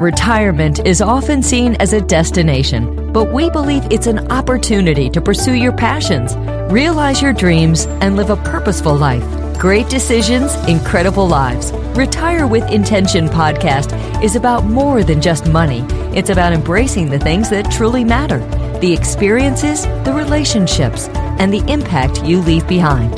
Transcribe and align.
Retirement 0.00 0.86
is 0.86 1.02
often 1.02 1.42
seen 1.42 1.76
as 1.76 1.92
a 1.92 2.00
destination, 2.00 3.12
but 3.12 3.32
we 3.32 3.50
believe 3.50 3.84
it's 3.90 4.06
an 4.06 4.30
opportunity 4.32 5.10
to 5.10 5.20
pursue 5.20 5.54
your 5.54 5.72
passions, 5.72 6.34
realize 6.72 7.20
your 7.20 7.32
dreams, 7.32 7.86
and 8.00 8.16
live 8.16 8.30
a 8.30 8.36
purposeful 8.36 8.96
life. 8.96 9.22
Great 9.58 9.88
decisions, 9.88 10.54
incredible 10.66 11.28
lives. 11.28 11.72
Retire 11.94 12.46
with 12.46 12.68
Intention 12.70 13.28
podcast 13.28 13.92
is 14.24 14.34
about 14.34 14.64
more 14.64 15.04
than 15.04 15.20
just 15.20 15.46
money. 15.46 15.84
It's 16.16 16.30
about 16.30 16.52
embracing 16.52 17.10
the 17.10 17.18
things 17.18 17.50
that 17.50 17.70
truly 17.70 18.02
matter 18.02 18.38
the 18.80 18.92
experiences, 18.92 19.84
the 20.04 20.12
relationships, 20.12 21.06
and 21.38 21.52
the 21.52 21.64
impact 21.72 22.24
you 22.24 22.40
leave 22.40 22.66
behind. 22.66 23.16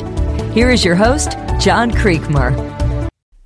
Here 0.53 0.69
is 0.69 0.85
your 0.85 0.95
host, 0.95 1.31
John 1.59 1.89
Creekmur. 1.89 2.84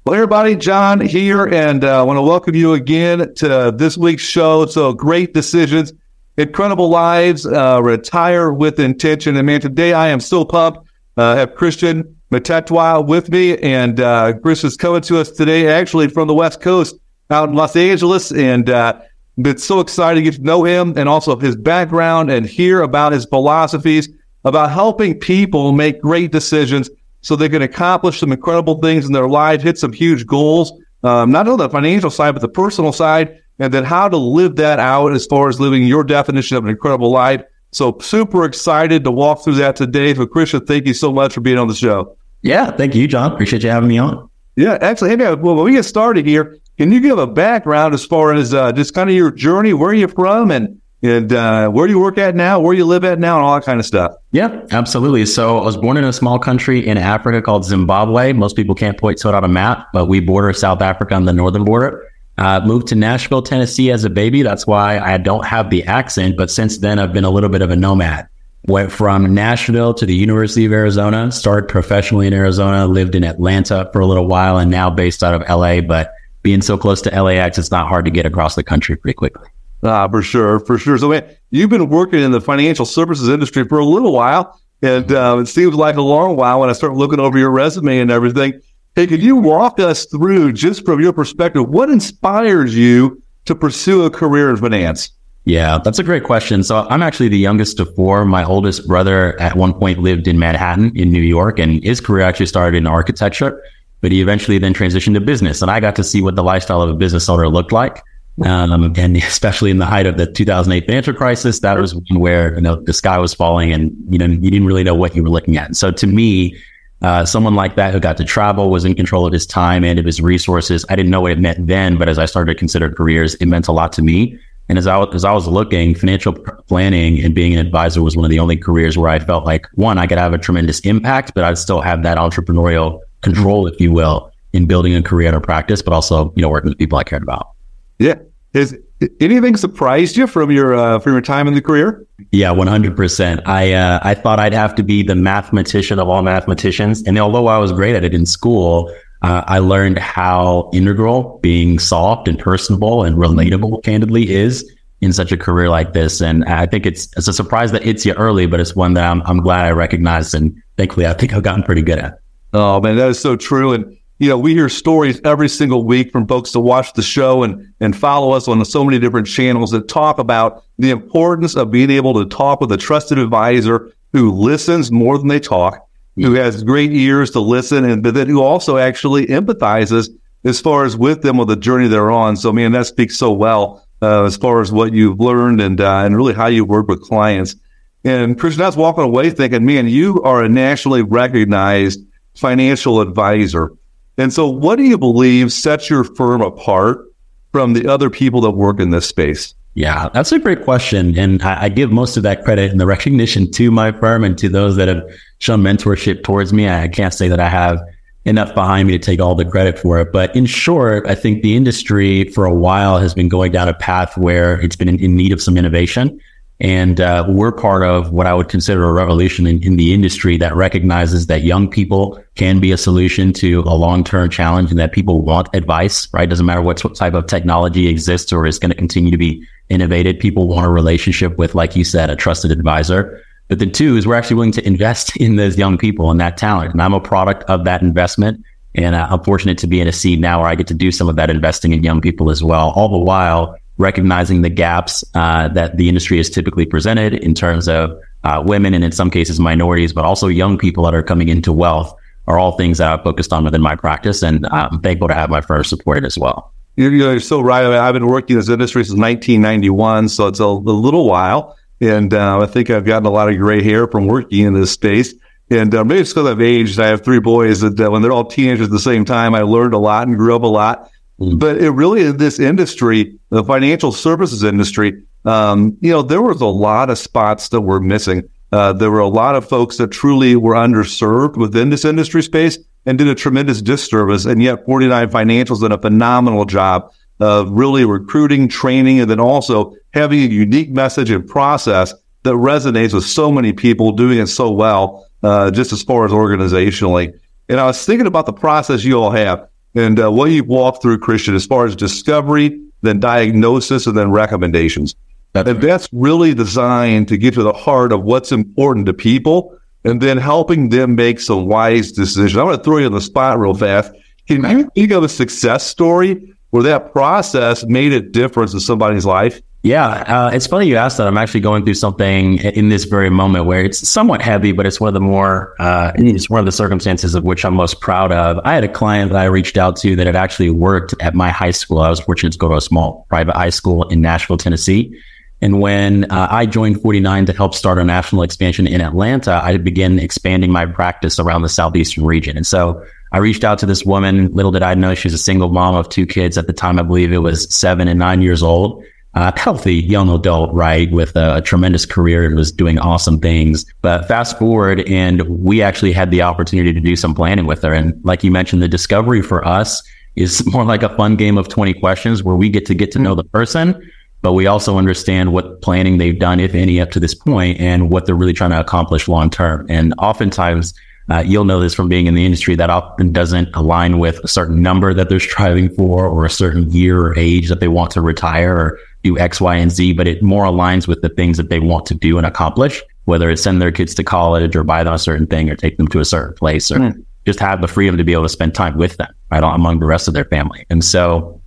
Well, 0.10 0.16
everybody, 0.16 0.56
John 0.56 1.02
here, 1.02 1.46
and 1.46 1.84
uh, 1.84 2.00
I 2.00 2.02
want 2.02 2.18
to 2.18 2.24
welcome 2.24 2.56
you 2.56 2.74
again 2.74 3.32
to 3.36 3.72
this 3.78 3.96
week's 3.96 4.24
show. 4.24 4.66
So, 4.66 4.92
great 4.92 5.36
decisions, 5.36 5.94
incredible 6.36 6.90
lives, 6.90 7.46
uh, 7.46 7.80
retire 7.84 8.52
with 8.52 8.80
intention. 8.80 9.38
And 9.38 9.46
man, 9.46 9.62
today 9.62 9.94
I 9.94 10.08
am 10.08 10.20
so 10.20 10.44
pumped. 10.44 10.90
Uh, 11.16 11.36
have 11.36 11.52
Kristian 11.52 12.16
Mtetwa 12.32 13.06
with 13.06 13.30
me, 13.30 13.60
and 13.60 14.00
uh, 14.00 14.34
Chris 14.40 14.64
is 14.64 14.76
coming 14.76 15.02
to 15.02 15.20
us 15.20 15.30
today, 15.30 15.68
actually 15.68 16.08
from 16.08 16.28
the 16.28 16.34
West 16.34 16.60
Coast, 16.60 16.96
out 17.30 17.50
in 17.50 17.54
Los 17.54 17.76
Angeles, 17.76 18.32
and 18.32 18.68
uh, 18.68 19.00
been 19.40 19.60
so 19.60 19.80
excited 19.80 20.22
to 20.22 20.24
get 20.24 20.38
to 20.38 20.42
know 20.42 20.64
him 20.64 20.96
and 20.98 21.08
also 21.08 21.38
his 21.38 21.56
background 21.56 22.32
and 22.32 22.48
hear 22.48 22.82
about 22.82 23.12
his 23.12 23.26
philosophies 23.26 24.10
about 24.44 24.72
helping 24.72 25.20
people 25.20 25.72
make 25.72 26.02
great 26.02 26.32
decisions 26.32 26.90
so 27.22 27.36
they 27.36 27.50
can 27.50 27.62
accomplish 27.62 28.20
some 28.20 28.32
incredible 28.32 28.80
things 28.80 29.06
in 29.06 29.14
their 29.14 29.28
lives, 29.28 29.64
hit 29.64 29.78
some 29.78 29.94
huge 29.94 30.26
goals, 30.26 30.72
um, 31.04 31.32
not 31.32 31.48
only 31.48 31.66
the 31.66 31.70
financial 31.70 32.10
side, 32.10 32.34
but 32.34 32.42
the 32.42 32.50
personal 32.50 32.92
side, 32.92 33.40
and 33.60 33.74
then 33.74 33.84
how 33.84 34.08
to 34.08 34.18
live 34.18 34.56
that 34.56 34.80
out 34.80 35.12
as 35.12 35.26
far 35.26 35.50
as 35.50 35.60
living 35.60 35.84
your 35.84 36.04
definition 36.04 36.58
of 36.58 36.64
an 36.64 36.70
incredible 36.70 37.12
life. 37.12 37.42
So 37.72 37.98
super 38.00 38.46
excited 38.46 39.04
to 39.04 39.12
walk 39.12 39.44
through 39.44 39.56
that 39.56 39.76
today. 39.76 40.14
So 40.14 40.26
Kristian, 40.26 40.66
thank 40.66 40.88
you 40.88 40.94
so 40.94 41.12
much 41.12 41.34
for 41.34 41.42
being 41.42 41.58
on 41.58 41.68
the 41.68 41.76
show. 41.76 42.18
Yeah, 42.42 42.72
thank 42.72 42.96
you, 42.96 43.08
John. 43.08 43.34
Appreciate 43.34 43.64
you 43.64 43.70
having 43.70 43.90
me 43.90 43.98
on. 43.98 44.30
Yeah, 44.56 44.78
actually, 44.82 45.12
hey, 45.12 45.36
well, 45.36 45.56
when 45.56 45.66
we 45.66 45.74
get 45.74 45.84
started 45.84 46.26
here, 46.26 46.58
can 46.78 46.92
you 46.92 47.00
give 47.00 47.18
a 47.18 47.28
background 47.28 47.94
as 47.94 48.06
far 48.06 48.34
as 48.34 48.54
uh, 48.54 48.72
just 48.72 48.94
kind 48.94 49.10
of 49.10 49.16
your 49.16 49.32
journey, 49.32 49.74
where 49.74 49.94
you're 49.94 50.08
from, 50.08 50.52
and 50.52 50.79
and 51.02 51.32
uh, 51.32 51.70
where 51.70 51.88
do 51.88 51.94
you 51.94 52.00
work 52.00 52.18
at 52.18 52.36
now, 52.36 52.60
where 52.60 52.74
do 52.74 52.78
you 52.78 52.86
live 52.86 53.06
at 53.06 53.20
now, 53.20 53.38
and 53.38 53.46
all 53.46 53.56
that 53.56 53.66
kind 53.66 53.80
of 53.80 53.86
stuff? 53.86 54.16
Yeah, 54.32 54.66
absolutely. 54.72 55.26
So 55.26 55.60
I 55.60 55.64
was 55.64 55.78
born 55.78 55.96
in 55.96 56.04
a 56.04 56.12
small 56.12 56.40
country 56.40 56.86
in 56.86 56.98
Africa 56.98 57.42
called 57.42 57.64
Zimbabwe. 57.64 58.34
Most 58.34 58.56
people 58.56 58.76
can't 58.76 58.98
point 58.98 59.18
to 59.20 59.30
it 59.30 59.36
on 59.36 59.44
a 59.44 59.48
map, 59.48 59.88
but 59.94 60.08
we 60.08 60.20
border 60.20 60.52
South 60.52 60.82
Africa 60.82 61.16
on 61.16 61.26
the 61.26 61.34
northern 61.34 61.64
border. 61.64 62.06
Uh, 62.38 62.62
moved 62.66 62.88
to 62.88 62.96
Nashville, 62.96 63.42
Tennessee 63.42 63.92
as 63.92 64.04
a 64.04 64.10
baby. 64.10 64.44
That's 64.44 64.66
why 64.66 65.00
I 65.00 65.18
don't 65.18 65.46
have 65.46 65.70
the 65.70 65.84
accent, 65.84 66.38
but 66.38 66.50
since 66.50 66.78
then 66.78 67.00
I've 67.00 67.12
been 67.12 67.26
a 67.26 67.30
little 67.30 67.50
bit 67.50 67.62
of 67.62 67.70
a 67.70 67.76
nomad. 67.76 68.28
Went 68.68 68.92
from 68.92 69.34
Nashville 69.34 69.94
to 69.94 70.06
the 70.06 70.16
University 70.16 70.66
of 70.66 70.72
Arizona, 70.72 71.32
started 71.32 71.70
professionally 71.70 72.28
in 72.28 72.34
Arizona, 72.34 72.88
lived 72.88 73.16
in 73.16 73.24
Atlanta 73.24 73.90
for 73.92 74.00
a 74.00 74.06
little 74.06 74.28
while, 74.28 74.58
and 74.58 74.70
now 74.70 74.90
based 74.90 75.24
out 75.24 75.34
of 75.34 75.48
LA. 75.50 75.82
But 75.82 76.14
being 76.42 76.62
so 76.62 76.78
close 76.78 77.02
to 77.02 77.22
LAX, 77.22 77.58
it's 77.58 77.72
not 77.72 77.88
hard 77.88 78.06
to 78.06 78.12
get 78.12 78.26
across 78.26 78.56
the 78.56 78.64
country 78.64 78.96
pretty 78.96 79.16
quickly. 79.16 79.49
Ah, 79.84 80.08
for 80.08 80.22
sure, 80.22 80.60
for 80.60 80.78
sure. 80.78 80.98
So, 80.98 81.10
man, 81.10 81.36
you've 81.52 81.70
been 81.70 81.90
working 81.90 82.20
in 82.20 82.32
the 82.32 82.42
financial 82.42 82.86
services 82.86 83.30
industry 83.30 83.64
for 83.64 83.80
a 83.80 83.86
little 83.86 84.12
while, 84.12 84.60
and 84.82 85.12
uh, 85.12 85.38
it 85.40 85.48
seems 85.48 85.74
like 85.74 85.96
a 85.96 86.02
long 86.02 86.36
while 86.36 86.60
when 86.60 86.70
I 86.70 86.74
start 86.74 86.94
looking 86.94 87.20
over 87.20 87.38
your 87.38 87.52
resume 87.52 88.00
and 88.00 88.12
everything. 88.12 88.60
Hey, 88.96 89.08
could 89.08 89.24
you 89.24 89.38
walk 89.38 89.80
us 89.80 90.06
through, 90.06 90.54
just 90.54 90.84
from 90.84 91.00
your 91.00 91.14
perspective, 91.14 91.70
what 91.70 91.90
inspires 91.90 92.76
you 92.76 93.22
to 93.46 93.56
pursue 93.56 94.04
a 94.04 94.10
career 94.10 94.50
in 94.50 94.58
finance? 94.58 95.12
Yeah, 95.46 95.80
that's 95.84 96.00
a 96.00 96.04
great 96.04 96.24
question. 96.24 96.64
So 96.64 96.86
I'm 96.90 97.02
actually 97.02 97.30
the 97.30 97.38
youngest 97.38 97.80
of 97.80 97.94
four. 97.96 98.26
My 98.26 98.44
oldest 98.44 98.88
brother 98.88 99.40
at 99.40 99.56
one 99.56 99.74
point 99.74 100.00
lived 100.00 100.28
in 100.28 100.38
Manhattan 100.38 100.92
in 100.96 101.10
New 101.12 101.22
York 101.22 101.60
and 101.60 101.84
his 101.84 102.02
career 102.02 102.24
actually 102.24 102.46
started 102.46 102.78
in 102.78 102.86
architecture, 102.86 103.64
but 104.02 104.12
he 104.12 104.22
eventually 104.22 104.58
then 104.58 104.74
transitioned 104.74 105.14
to 105.14 105.22
business. 105.22 105.62
And 105.62 105.72
I 105.72 105.80
got 105.80 105.96
to 105.96 106.04
see 106.04 106.22
what 106.22 106.36
the 106.36 106.44
lifestyle 106.44 106.82
of 106.82 106.90
a 106.90 106.94
business 106.94 107.30
owner 107.30 107.48
looked 107.48 107.72
like. 107.72 108.04
Um, 108.44 108.94
and 108.96 109.18
especially 109.18 109.70
in 109.70 109.80
the 109.80 109.86
height 109.86 110.06
of 110.06 110.18
the 110.18 110.26
2008 110.26 110.86
financial 110.86 111.14
crisis, 111.14 111.60
that 111.60 111.78
was 111.78 111.94
where, 112.12 112.56
you 112.56 112.62
know, 112.62 112.76
the 112.76 112.94
sky 112.94 113.18
was 113.18 113.34
falling 113.34 113.74
and, 113.74 113.96
you 114.10 114.18
know, 114.18 114.26
you 114.26 114.50
didn't 114.50 114.66
really 114.66 114.84
know 114.84 114.96
what 114.96 115.16
you 115.16 115.24
were 115.24 115.30
looking 115.30 115.58
at. 115.58 115.76
So 115.76 115.92
to 115.92 116.08
me, 116.08 116.58
uh, 117.02 117.26
someone 117.26 117.56
like 117.56 117.76
that 117.76 117.94
who 117.94 118.00
got 118.00 118.18
to 118.18 118.26
travel 118.26 118.70
was 118.70 118.86
in 118.86 118.94
control 118.94 119.26
of 119.26 119.34
his 119.34 119.46
time 119.46 119.84
and 119.84 120.00
of 120.00 120.06
his 120.06 120.22
resources. 120.22 120.86
I 120.90 120.96
didn't 120.96 121.12
know 121.12 121.22
what 121.22 121.32
it 121.32 121.40
meant 121.40 121.68
then, 121.68 121.98
but 121.98 122.10
as 122.10 122.20
I 122.20 122.26
started 122.26 122.54
to 122.54 122.60
consider 122.60 122.90
careers, 122.90 123.36
it 123.36 123.46
meant 123.46 123.68
a 123.68 123.72
lot 123.72 123.94
to 123.94 124.02
me. 124.02 124.38
And 124.68 124.78
as 124.78 124.86
I, 124.86 124.98
was, 124.98 125.16
as 125.16 125.26
I 125.26 125.32
was 125.32 125.48
looking, 125.48 125.96
financial 125.96 126.34
planning 126.34 127.24
and 127.24 127.34
being 127.34 127.54
an 127.54 127.66
advisor 127.66 128.04
was 128.04 128.16
one 128.16 128.26
of 128.26 128.30
the 128.30 128.40
only 128.40 128.56
careers 128.56 128.98
where 128.98 129.10
I 129.10 129.18
felt 129.18 129.46
like, 129.46 129.66
one, 129.74 129.98
I 129.98 130.06
could 130.06 130.20
have 130.20 130.34
a 130.34 130.38
tremendous 130.38 130.80
impact, 130.82 131.34
but 131.34 131.44
I'd 131.44 131.58
still 131.58 131.82
have 131.82 132.04
that 132.04 132.18
entrepreneurial 132.18 133.02
control, 133.22 133.66
if 133.66 133.80
you 133.82 133.92
will, 133.92 134.32
in 134.54 134.68
building 134.68 134.96
a 134.96 135.02
career 135.02 135.28
and 135.28 135.38
a 135.38 135.42
practice, 135.42 135.82
but 135.82 135.94
also, 135.94 136.32
you 136.36 136.42
know, 136.44 136.50
working 136.50 136.70
with 136.70 136.78
people 136.78 137.00
I 137.00 137.04
cared 137.04 137.24
about. 137.24 137.50
Yeah. 138.00 138.16
Has 138.56 138.76
anything 139.20 139.56
surprised 139.56 140.18
you 140.18 140.26
from 140.26 140.50
your 140.50 140.74
uh, 140.74 140.98
from 141.00 141.12
your 141.12 141.22
time 141.22 141.48
in 141.48 141.54
the 141.54 141.62
career? 141.62 142.08
Yeah, 142.32 142.50
one 142.50 142.66
hundred 142.66 142.98
percent. 142.98 143.42
I 143.46 143.74
uh, 143.74 144.00
I 144.02 144.16
thought 144.16 144.40
I'd 144.40 144.54
have 144.54 144.74
to 144.76 144.84
be 144.84 145.04
the 145.04 145.14
mathematician 145.14 146.00
of 146.00 146.10
all 146.10 146.24
mathematicians, 146.24 147.04
and 147.04 147.20
although 147.20 147.46
I 147.48 147.60
was 147.60 147.72
great 147.72 147.96
at 147.96 148.04
it 148.04 148.16
in 148.16 148.26
school, 148.26 148.92
uh, 149.22 149.44
I 149.46 149.60
learned 149.60 150.00
how 150.00 150.72
integral 150.74 151.38
being 151.44 151.78
soft 151.78 152.28
and 152.28 152.40
personable 152.40 153.04
and 153.04 153.18
relatable, 153.18 153.84
candidly, 153.84 154.28
is 154.30 154.68
in 155.02 155.14
such 155.14 155.32
a 155.32 155.38
career 155.38 155.70
like 155.70 155.94
this. 155.94 156.20
And 156.20 156.44
I 156.46 156.66
think 156.66 156.88
it's 156.88 157.08
it's 157.18 157.28
a 157.28 157.34
surprise 157.34 157.72
that 157.74 157.84
hits 157.84 158.04
you 158.04 158.14
early, 158.14 158.48
but 158.48 158.60
it's 158.60 158.76
one 158.76 158.96
that 158.96 159.06
I'm 159.06 159.22
I'm 159.28 159.42
glad 159.42 159.68
I 159.68 159.72
recognized, 159.72 160.34
and 160.34 160.60
thankfully, 160.76 161.06
I 161.06 161.14
think 161.14 161.34
I've 161.34 161.44
gotten 161.44 161.62
pretty 161.62 161.84
good 161.84 162.00
at. 162.00 162.20
Oh 162.52 162.82
man, 162.82 162.96
that 162.96 163.10
is 163.10 163.20
so 163.20 163.36
true. 163.36 163.74
And 163.74 163.96
you 164.20 164.28
know, 164.28 164.38
we 164.38 164.54
hear 164.54 164.68
stories 164.68 165.22
every 165.24 165.48
single 165.48 165.86
week 165.86 166.12
from 166.12 166.28
folks 166.28 166.52
to 166.52 166.60
watch 166.60 166.92
the 166.94 167.02
show 167.02 167.44
and, 167.44 167.74
and 167.80 167.96
follow 167.96 168.32
us 168.32 168.50
on 168.50 168.64
so 168.66 168.84
many 168.84 169.00
different 169.00 169.28
channels 169.28 169.72
that 169.72 169.88
talk 169.88 170.20
about 170.20 170.64
the 170.78 170.90
importance 170.90 171.56
of 171.56 171.72
being 171.72 171.90
able 171.90 172.14
to 172.14 172.26
talk 172.26 172.60
with 172.60 172.72
a 172.74 172.78
trusted 172.78 173.18
advisor 173.18 173.94
who 174.12 174.32
listens 174.32 174.92
more 174.92 175.18
than 175.18 175.30
they 175.30 175.40
talk, 175.40 175.88
who 176.16 176.34
has 176.34 176.64
great 176.64 176.92
ears 176.92 177.32
to 177.32 177.40
listen, 177.40 177.86
and 177.86 178.04
but 178.04 178.14
then 178.14 178.28
who 178.28 178.42
also 178.42 178.78
actually 178.78 179.26
empathizes 179.28 180.10
as 180.44 180.60
far 180.60 180.84
as 180.84 180.98
with 180.98 181.22
them 181.22 181.40
on 181.40 181.48
the 181.48 181.56
journey 181.56 181.88
they're 181.88 182.12
on. 182.12 182.36
So, 182.36 182.52
man, 182.52 182.74
that 182.74 182.88
speaks 182.88 183.18
so 183.18 183.32
well 183.32 183.86
uh, 184.02 184.26
as 184.26 184.36
far 184.36 184.62
as 184.62 184.72
what 184.72 184.94
you've 184.94 185.20
learned 185.20 185.62
and 185.62 185.80
uh, 185.80 186.00
and 186.00 186.18
really 186.18 186.34
how 186.34 186.48
you 186.48 186.66
work 186.66 186.90
with 186.90 187.02
clients. 187.02 187.56
And 188.04 188.38
Kristian, 188.38 188.62
I 188.62 188.68
was 188.68 188.78
walking 188.78 189.04
away 189.04 189.30
thinking, 189.30 189.66
man, 189.66 189.88
you 189.88 190.22
are 190.24 190.44
a 190.44 190.50
nationally 190.50 191.04
recognized 191.04 192.02
financial 192.36 193.00
advisor. 193.02 193.72
And 194.20 194.34
so, 194.34 194.48
what 194.48 194.76
do 194.76 194.84
you 194.84 194.98
believe 194.98 195.54
sets 195.54 195.90
your 195.90 196.04
firm 196.04 196.42
apart 196.42 197.10
from 197.54 197.74
the 197.74 197.88
other 197.88 198.10
people 198.10 198.42
that 198.42 198.52
work 198.52 198.80
in 198.80 198.90
this 198.90 199.08
space? 199.08 199.56
Yeah, 199.76 200.10
that's 200.10 200.34
a 200.34 200.40
great 200.40 200.66
question. 200.66 201.18
And 201.18 201.42
I, 201.42 201.64
I, 201.64 201.70
give 201.70 201.90
most 201.90 202.18
of 202.18 202.24
that 202.24 202.44
credit 202.44 202.70
and 202.70 202.82
the 202.82 202.86
recognition 202.86 203.50
to 203.52 203.72
my 203.72 203.94
firm 203.94 204.26
and 204.26 204.38
to 204.40 204.50
those 204.50 204.76
that 204.76 204.90
have 204.90 205.04
shown 205.38 205.62
mentorship 205.62 206.24
towards 206.24 206.52
me. 206.52 206.68
I 206.68 206.90
can't 206.90 207.14
say 207.14 207.30
that 207.30 207.40
I 207.40 207.48
have 207.48 207.80
enough 208.26 208.54
behind 208.54 208.88
me 208.90 208.98
to 208.98 209.04
take 209.04 209.22
all 209.22 209.36
the 209.36 209.46
credit 209.46 209.80
for 209.80 210.00
it. 210.00 210.12
But 210.12 210.36
in 210.36 210.46
short, 210.46 211.08
I 211.08 211.16
think 211.16 211.42
the 211.42 211.56
industry 211.56 212.26
for 212.26 212.44
a 212.46 212.54
while 212.54 212.98
has 212.98 213.14
been 213.14 213.30
going 213.30 213.54
down 213.54 213.70
a 213.70 213.74
path 213.74 214.18
where 214.18 214.60
it's 214.60 214.76
been 214.76 214.90
in, 214.90 215.00
in 215.00 215.16
need 215.16 215.32
of 215.32 215.42
some 215.42 215.56
innovation. 215.56 216.20
And 216.62 217.00
uh, 217.00 217.26
we're 217.30 217.54
part 217.54 217.84
of 217.84 218.12
what 218.12 218.28
I 218.28 218.34
would 218.34 218.50
consider 218.50 218.84
a 218.84 218.92
revolution 218.92 219.48
in, 219.48 219.64
in, 219.64 219.78
the 219.78 219.94
industry 219.94 220.36
that 220.38 220.54
recognizes 220.56 221.28
that 221.28 221.44
young 221.44 221.70
people 221.70 222.22
can 222.36 222.60
be 222.60 222.74
a 222.74 222.78
solution 222.78 223.32
to 223.34 223.62
a 223.62 223.76
long-term 223.76 224.30
challenge 224.30 224.70
and 224.70 224.78
that 224.78 224.92
people 224.92 225.22
want 225.22 225.48
advice, 225.54 226.14
right? 226.14 226.30
Doesn't 226.30 226.46
matter 226.46 226.62
what 226.62 226.84
type 226.96 227.14
of 227.14 227.28
technology 227.28 227.88
exists 227.88 228.34
or 228.34 228.46
is 228.46 228.60
going 228.60 228.72
to 228.72 228.76
continue 228.76 229.10
to 229.10 229.18
be 229.18 229.48
innovated. 229.70 230.20
People 230.20 230.50
want 230.50 230.66
a 230.66 230.70
relationship 230.70 231.38
with, 231.38 231.56
like 231.56 231.78
you 231.78 231.86
said, 231.86 232.10
a 232.10 232.16
trusted 232.18 232.52
advisor. 232.52 233.24
But 233.48 233.60
then 233.60 233.72
two 233.72 233.96
is 233.96 234.06
we're 234.06 234.16
actually 234.16 234.36
willing 234.36 234.52
to 234.54 234.68
invest 234.68 235.16
in 235.18 235.38
those 235.38 235.58
young 235.58 235.78
people 235.78 236.12
and 236.12 236.20
that 236.20 236.36
talent. 236.36 236.74
And 236.74 236.82
I'm 236.82 236.94
a 236.94 237.00
product 237.00 237.44
of 237.44 237.64
that 237.64 237.82
investment. 237.82 238.44
And 238.76 238.96
uh, 238.96 239.08
I'm 239.10 239.24
fortunate 239.24 239.58
to 239.60 239.68
be 239.68 239.80
in 239.80 239.88
a 239.88 239.92
seat 239.94 240.20
now 240.20 240.42
where 240.42 240.50
I 240.50 240.56
get 240.56 240.68
to 240.68 240.74
do 240.74 240.92
some 240.92 241.08
of 241.10 241.16
that 241.16 241.30
investing 241.30 241.72
in 241.72 241.84
young 241.84 242.02
people 242.02 242.30
as 242.30 242.44
well, 242.44 242.72
all 242.76 242.90
the 242.90 242.98
while 242.98 243.58
recognizing 243.80 244.44
the 244.44 244.50
gaps 244.50 245.04
uh, 245.16 245.48
that 245.48 245.78
the 245.78 245.88
industry 245.88 246.20
is 246.20 246.30
typically 246.30 246.66
presented 246.66 247.16
in 247.16 247.34
terms 247.34 247.68
of 247.68 247.98
uh, 248.24 248.44
women 248.46 248.74
and 248.74 248.84
in 248.84 248.92
some 248.92 249.10
cases 249.10 249.40
minorities, 249.40 249.94
but 249.94 250.06
also 250.06 250.28
young 250.28 250.58
people 250.58 250.84
that 250.84 250.94
are 250.94 251.02
coming 251.02 251.30
into 251.30 251.52
wealth 251.52 251.96
are 252.28 252.38
all 252.38 252.52
things 252.58 252.78
that 252.78 252.92
I've 252.92 253.04
focused 253.04 253.34
on 253.34 253.44
within 253.44 253.62
my 253.62 253.76
practice. 253.76 254.22
And 254.22 254.46
I'm 254.48 254.82
thankful 254.82 255.08
to 255.08 255.16
have 255.16 255.30
my 255.30 255.42
firm 255.42 255.64
support 255.64 256.06
as 256.06 256.18
well. 256.18 256.54
You're, 256.76 256.92
you're 256.92 257.20
so 257.20 257.42
right. 257.42 257.66
I 257.66 257.88
I've 257.88 257.94
been 257.94 258.08
working 258.08 258.36
in 258.36 258.40
this 258.40 258.50
industry 258.50 258.84
since 258.84 259.00
1991, 259.00 260.10
so 260.10 260.28
it's 260.28 260.40
a, 260.40 260.44
a 260.44 260.46
little 260.46 261.08
while. 261.08 261.58
And 261.82 262.14
uh, 262.14 262.40
I 262.40 262.46
think 262.46 262.70
I've 262.70 262.86
gotten 262.86 263.06
a 263.06 263.10
lot 263.10 263.30
of 263.30 263.38
gray 263.38 263.64
hair 263.64 263.88
from 263.88 264.06
working 264.06 264.46
in 264.46 264.54
this 264.54 264.72
space. 264.72 265.14
And 265.50 265.74
uh, 265.74 265.84
maybe 265.84 266.02
it's 266.02 266.12
because 266.12 266.28
I've 266.28 266.42
aged. 266.42 266.80
I 266.80 266.88
have 266.88 267.04
three 267.04 267.20
boys 267.20 267.62
that 267.62 267.80
uh, 267.80 267.90
when 267.90 268.02
they're 268.02 268.12
all 268.12 268.26
teenagers 268.26 268.68
at 268.68 268.72
the 268.72 268.80
same 268.80 269.06
time, 269.06 269.34
I 269.34 269.42
learned 269.42 269.74
a 269.74 269.80
lot 269.80 270.08
and 270.08 270.18
grew 270.18 270.36
up 270.36 270.44
a 270.44 270.48
lot. 270.48 270.92
Mm. 271.20 271.40
But 271.40 271.58
it 271.58 271.72
really 271.72 272.06
in 272.06 272.18
this 272.18 272.40
industry, 272.40 273.20
the 273.30 273.44
financial 273.44 273.92
services 273.92 274.44
industry, 274.44 275.04
um, 275.26 275.78
you 275.82 275.92
know, 275.92 276.02
there 276.02 276.22
was 276.22 276.42
a 276.42 276.46
lot 276.46 276.90
of 276.90 276.98
spots 276.98 277.50
that 277.50 277.62
were 277.62 277.80
missing. 277.80 278.24
Uh, 278.52 278.74
there 278.74 278.90
were 278.90 279.00
a 279.00 279.08
lot 279.08 279.36
of 279.36 279.48
folks 279.48 279.78
that 279.78 279.92
truly 279.92 280.36
were 280.36 280.56
underserved 280.56 281.38
within 281.38 281.70
this 281.70 281.86
industry 281.86 282.24
space 282.24 282.58
and 282.86 282.98
did 282.98 283.08
a 283.08 283.16
tremendous 283.16 283.62
disservice. 283.62 284.26
And 284.26 284.42
yet 284.42 284.66
49 284.66 285.10
Financials 285.10 285.62
did 285.62 285.72
a 285.72 285.78
phenomenal 285.78 286.46
job 286.46 286.92
of 287.20 287.52
really 287.52 287.86
recruiting, 287.86 288.48
training, 288.48 289.02
and 289.02 289.10
then 289.10 289.20
also 289.20 289.76
having 289.94 290.20
a 290.20 290.28
unique 290.28 290.70
message 290.70 291.12
and 291.12 291.28
process 291.28 291.94
that 292.24 292.32
resonates 292.32 292.94
with 292.94 293.04
so 293.04 293.32
many 293.32 293.54
people 293.54 293.92
doing 293.92 294.20
it 294.20 294.28
so 294.28 294.50
well, 294.50 295.08
uh, 295.22 295.52
just 295.52 295.74
as 295.74 295.84
far 295.84 296.06
as 296.06 296.12
organizationally. 296.12 297.14
And 297.50 297.60
I 297.60 297.66
was 297.66 297.86
thinking 297.86 298.08
about 298.08 298.26
the 298.26 298.34
process 298.34 298.84
you 298.84 299.02
all 299.02 299.12
have 299.12 299.49
and 299.76 300.00
uh, 300.00 300.12
what 300.12 300.32
you've 300.32 300.48
walked 300.48 300.82
through, 300.82 301.00
Kristian, 301.00 301.36
as 301.36 301.46
far 301.46 301.66
as 301.66 301.76
discovery, 301.76 302.60
then 302.82 303.00
diagnosis, 303.00 303.88
and 303.88 303.98
then 303.98 304.12
recommendations. 304.12 304.96
That's 305.34 305.48
and 305.48 305.58
right. 305.58 305.68
that's 305.68 305.88
really 305.92 306.34
designed 306.34 307.08
to 307.10 307.18
get 307.18 307.36
to 307.36 307.44
the 307.44 307.54
heart 307.54 307.92
of 307.92 308.04
what's 308.04 308.32
important 308.32 308.88
to 308.88 308.94
people 308.94 309.56
and 309.84 310.02
then 310.02 310.18
helping 310.18 310.70
them 310.70 310.96
make 310.96 311.20
some 311.20 311.46
wise 311.46 311.92
decisions. 311.92 312.36
I 312.36 312.44
want 312.44 312.58
to 312.58 312.64
throw 312.64 312.78
you 312.78 312.88
on 312.88 312.92
the 312.92 313.02
spot 313.02 313.40
real 313.40 313.54
fast. 313.54 313.94
Can 314.28 314.44
you 314.44 314.70
think 314.76 314.92
of 314.92 315.04
a 315.04 315.10
success 315.10 315.66
story 315.66 316.36
where 316.50 316.64
that 316.64 316.92
process 316.92 317.64
made 317.66 317.94
a 317.94 318.02
difference 318.02 318.54
in 318.54 318.60
somebody's 318.60 319.06
life? 319.06 319.42
Yeah, 319.62 319.88
uh, 319.88 320.32
it's 320.34 320.48
funny 320.48 320.68
you 320.68 320.78
asked 320.78 320.98
that. 320.98 321.08
I'm 321.08 321.18
actually 321.18 321.42
going 321.42 321.66
through 321.66 321.74
something 321.74 322.38
in 322.38 322.70
this 322.70 322.86
very 322.86 323.10
moment 323.10 323.46
where 323.46 323.62
it's 323.62 323.88
somewhat 323.88 324.22
heavy, 324.22 324.54
but 324.54 324.66
it's 324.66 324.80
one 324.80 324.88
of 324.88 324.94
the 324.94 325.02
more, 325.02 325.54
uh, 325.60 325.92
it's 325.96 326.30
one 326.30 326.40
of 326.40 326.46
the 326.46 326.52
circumstances 326.54 327.14
of 327.14 327.26
which 327.26 327.44
I'm 327.44 327.56
most 327.56 327.82
proud 327.82 328.14
of. 328.14 328.40
I 328.46 328.54
had 328.54 328.64
a 328.64 328.70
client 328.70 329.12
that 329.12 329.20
I 329.20 329.26
reached 329.26 329.58
out 329.58 329.76
to 329.78 329.98
that 329.98 330.08
had 330.08 330.16
actually 330.16 330.50
worked 330.50 330.96
at 331.02 331.14
my 331.14 331.30
high 331.30 331.52
school. 331.52 331.80
I 331.80 331.90
was 331.90 332.00
fortunate 332.00 332.32
to 332.32 332.40
go 332.40 332.48
to 332.48 332.56
a 332.56 332.62
small 332.62 333.06
private 333.10 333.36
high 333.36 333.50
school 333.50 333.84
in 333.90 334.00
Nashville, 334.00 334.38
Tennessee. 334.38 334.98
And 335.42 335.60
when 335.60 336.06
uh, 336.06 336.28
I 336.32 336.46
joined 336.46 336.82
49 336.82 337.26
to 337.26 337.34
help 337.34 337.54
start 337.54 337.80
a 337.80 337.84
national 337.84 338.24
expansion 338.24 338.66
in 338.66 338.80
Atlanta, 338.80 339.42
I 339.44 339.58
began 339.58 340.00
expanding 340.00 340.54
my 340.54 340.68
practice 340.68 341.20
around 341.20 341.42
the 341.42 341.50
Southeastern 341.50 342.06
region. 342.06 342.38
And 342.38 342.48
so 342.48 342.86
I 343.12 343.18
reached 343.18 343.44
out 343.44 343.60
to 343.60 343.66
this 343.66 343.84
woman. 343.84 344.32
Little 344.34 344.52
did 344.52 344.64
I 344.64 344.74
know 344.76 344.96
she 344.96 345.08
was 345.08 345.14
a 345.14 345.18
single 345.18 345.50
mom 345.50 345.76
of 345.76 345.90
two 345.90 346.06
kids 346.06 346.38
at 346.38 346.48
the 346.48 346.54
time. 346.54 346.80
I 346.80 346.84
believe 346.84 347.12
it 347.12 347.18
was 347.18 347.54
seven 347.54 347.90
and 347.90 348.00
nine 348.00 348.22
years 348.22 348.42
old 348.42 348.86
uh, 349.16 349.32
healthy 349.36 349.76
young 349.76 350.10
adult, 350.10 350.54
right, 350.54 350.92
with 350.92 351.16
a, 351.16 351.38
a, 351.38 351.42
tremendous 351.42 351.86
career 351.86 352.26
and 352.26 352.36
was 352.36 352.52
doing 352.52 352.78
awesome 352.78 353.20
things. 353.20 353.66
But 353.82 354.08
fast 354.08 354.38
forward, 354.38 354.82
and 354.88 355.22
we 355.28 355.62
actually 355.64 355.94
had 355.94 356.12
the 356.12 356.22
opportunity 356.22 356.74
to 356.74 356.80
do 356.80 356.96
some 356.96 357.16
planning 357.16 357.48
with 357.48 357.64
her. 357.64 357.74
And 357.74 358.00
like 358.06 358.24
you 358.24 358.30
mentioned, 358.30 358.62
the 358.62 358.68
discovery 358.68 359.22
for 359.22 359.46
us 359.46 359.82
is 360.16 360.46
more 360.54 360.64
like 360.64 360.84
a 360.84 360.96
fun 360.96 361.16
game 361.16 361.38
of 361.38 361.48
20 361.48 361.74
questions 361.76 362.24
where 362.24 362.36
we 362.36 362.50
get 362.50 362.66
to 362.68 362.76
get 362.76 362.92
to 362.92 363.00
know 363.00 363.16
the 363.16 363.24
person, 363.24 363.92
but 364.22 364.34
we 364.34 364.46
also 364.46 364.78
understand 364.78 365.34
what 365.34 365.62
planning 365.62 365.98
they've 365.98 366.20
done, 366.20 366.40
if 366.40 366.54
any, 366.54 366.80
up 366.80 366.92
to 366.92 367.00
this 367.00 367.16
point 367.16 367.60
and 367.60 367.90
what 367.90 368.06
they're 368.06 368.16
really 368.16 368.34
trying 368.34 368.52
to 368.52 368.60
accomplish 368.60 369.08
long 369.08 369.30
term. 369.30 369.66
And 369.70 369.94
oftentimes, 369.98 370.74
uh, 371.10 371.24
you'll 371.26 371.46
know 371.46 371.60
this 371.60 371.74
from 371.74 371.90
being 371.90 372.06
in 372.06 372.14
the 372.14 372.24
industry 372.24 372.56
that 372.56 372.70
often 372.70 373.12
doesn't 373.12 373.50
align 373.56 373.98
with 373.98 374.20
a 374.24 374.28
certain 374.28 374.62
number 374.62 374.94
that 374.94 375.10
they're 375.10 375.20
striving 375.20 375.74
for 375.74 376.06
or 376.08 376.26
a 376.26 376.30
certain 376.30 376.70
year 376.72 377.00
or 377.00 377.18
age 377.18 377.50
that 377.50 377.60
they 377.60 377.68
want 377.68 377.92
to 377.92 378.02
retire 378.02 378.56
or 378.56 378.80
do 379.04 379.18
X, 379.18 379.40
Y, 379.40 379.56
and 379.56 379.72
Z, 379.72 379.94
but 379.94 380.08
it 380.08 380.22
more 380.22 380.46
aligns 380.46 380.88
with 380.88 381.02
the 381.02 381.10
things 381.10 381.38
that 381.38 381.50
they 381.50 381.60
want 381.60 381.86
to 381.88 381.94
do 381.94 382.18
and 382.18 382.28
accomplish, 382.28 382.82
whether 383.06 383.30
it's 383.30 383.42
send 383.42 383.62
their 383.62 383.72
kids 383.72 383.96
to 383.96 384.04
college 384.04 384.56
or 384.56 384.64
buy 384.64 384.84
them 384.84 384.94
a 384.94 385.00
certain 385.00 385.28
thing 385.28 385.50
or 385.50 385.56
take 385.56 385.78
them 385.78 385.88
to 385.90 386.00
a 386.00 386.06
certain 386.06 386.36
place 386.36 386.72
or 386.72 386.80
mm. 386.80 387.06
just 387.26 387.40
have 387.40 387.62
the 387.62 387.68
freedom 387.68 387.98
to 387.98 388.04
be 388.04 388.14
able 388.14 388.24
to 388.24 388.30
spend 388.30 388.54
time 388.54 388.78
with 388.78 388.98
them, 388.98 389.14
right, 389.32 389.44
among 389.44 389.80
the 389.80 389.86
rest 389.86 390.08
of 390.08 390.14
their 390.14 390.26
family. 390.26 390.66
And 390.70 390.84
so 390.84 391.42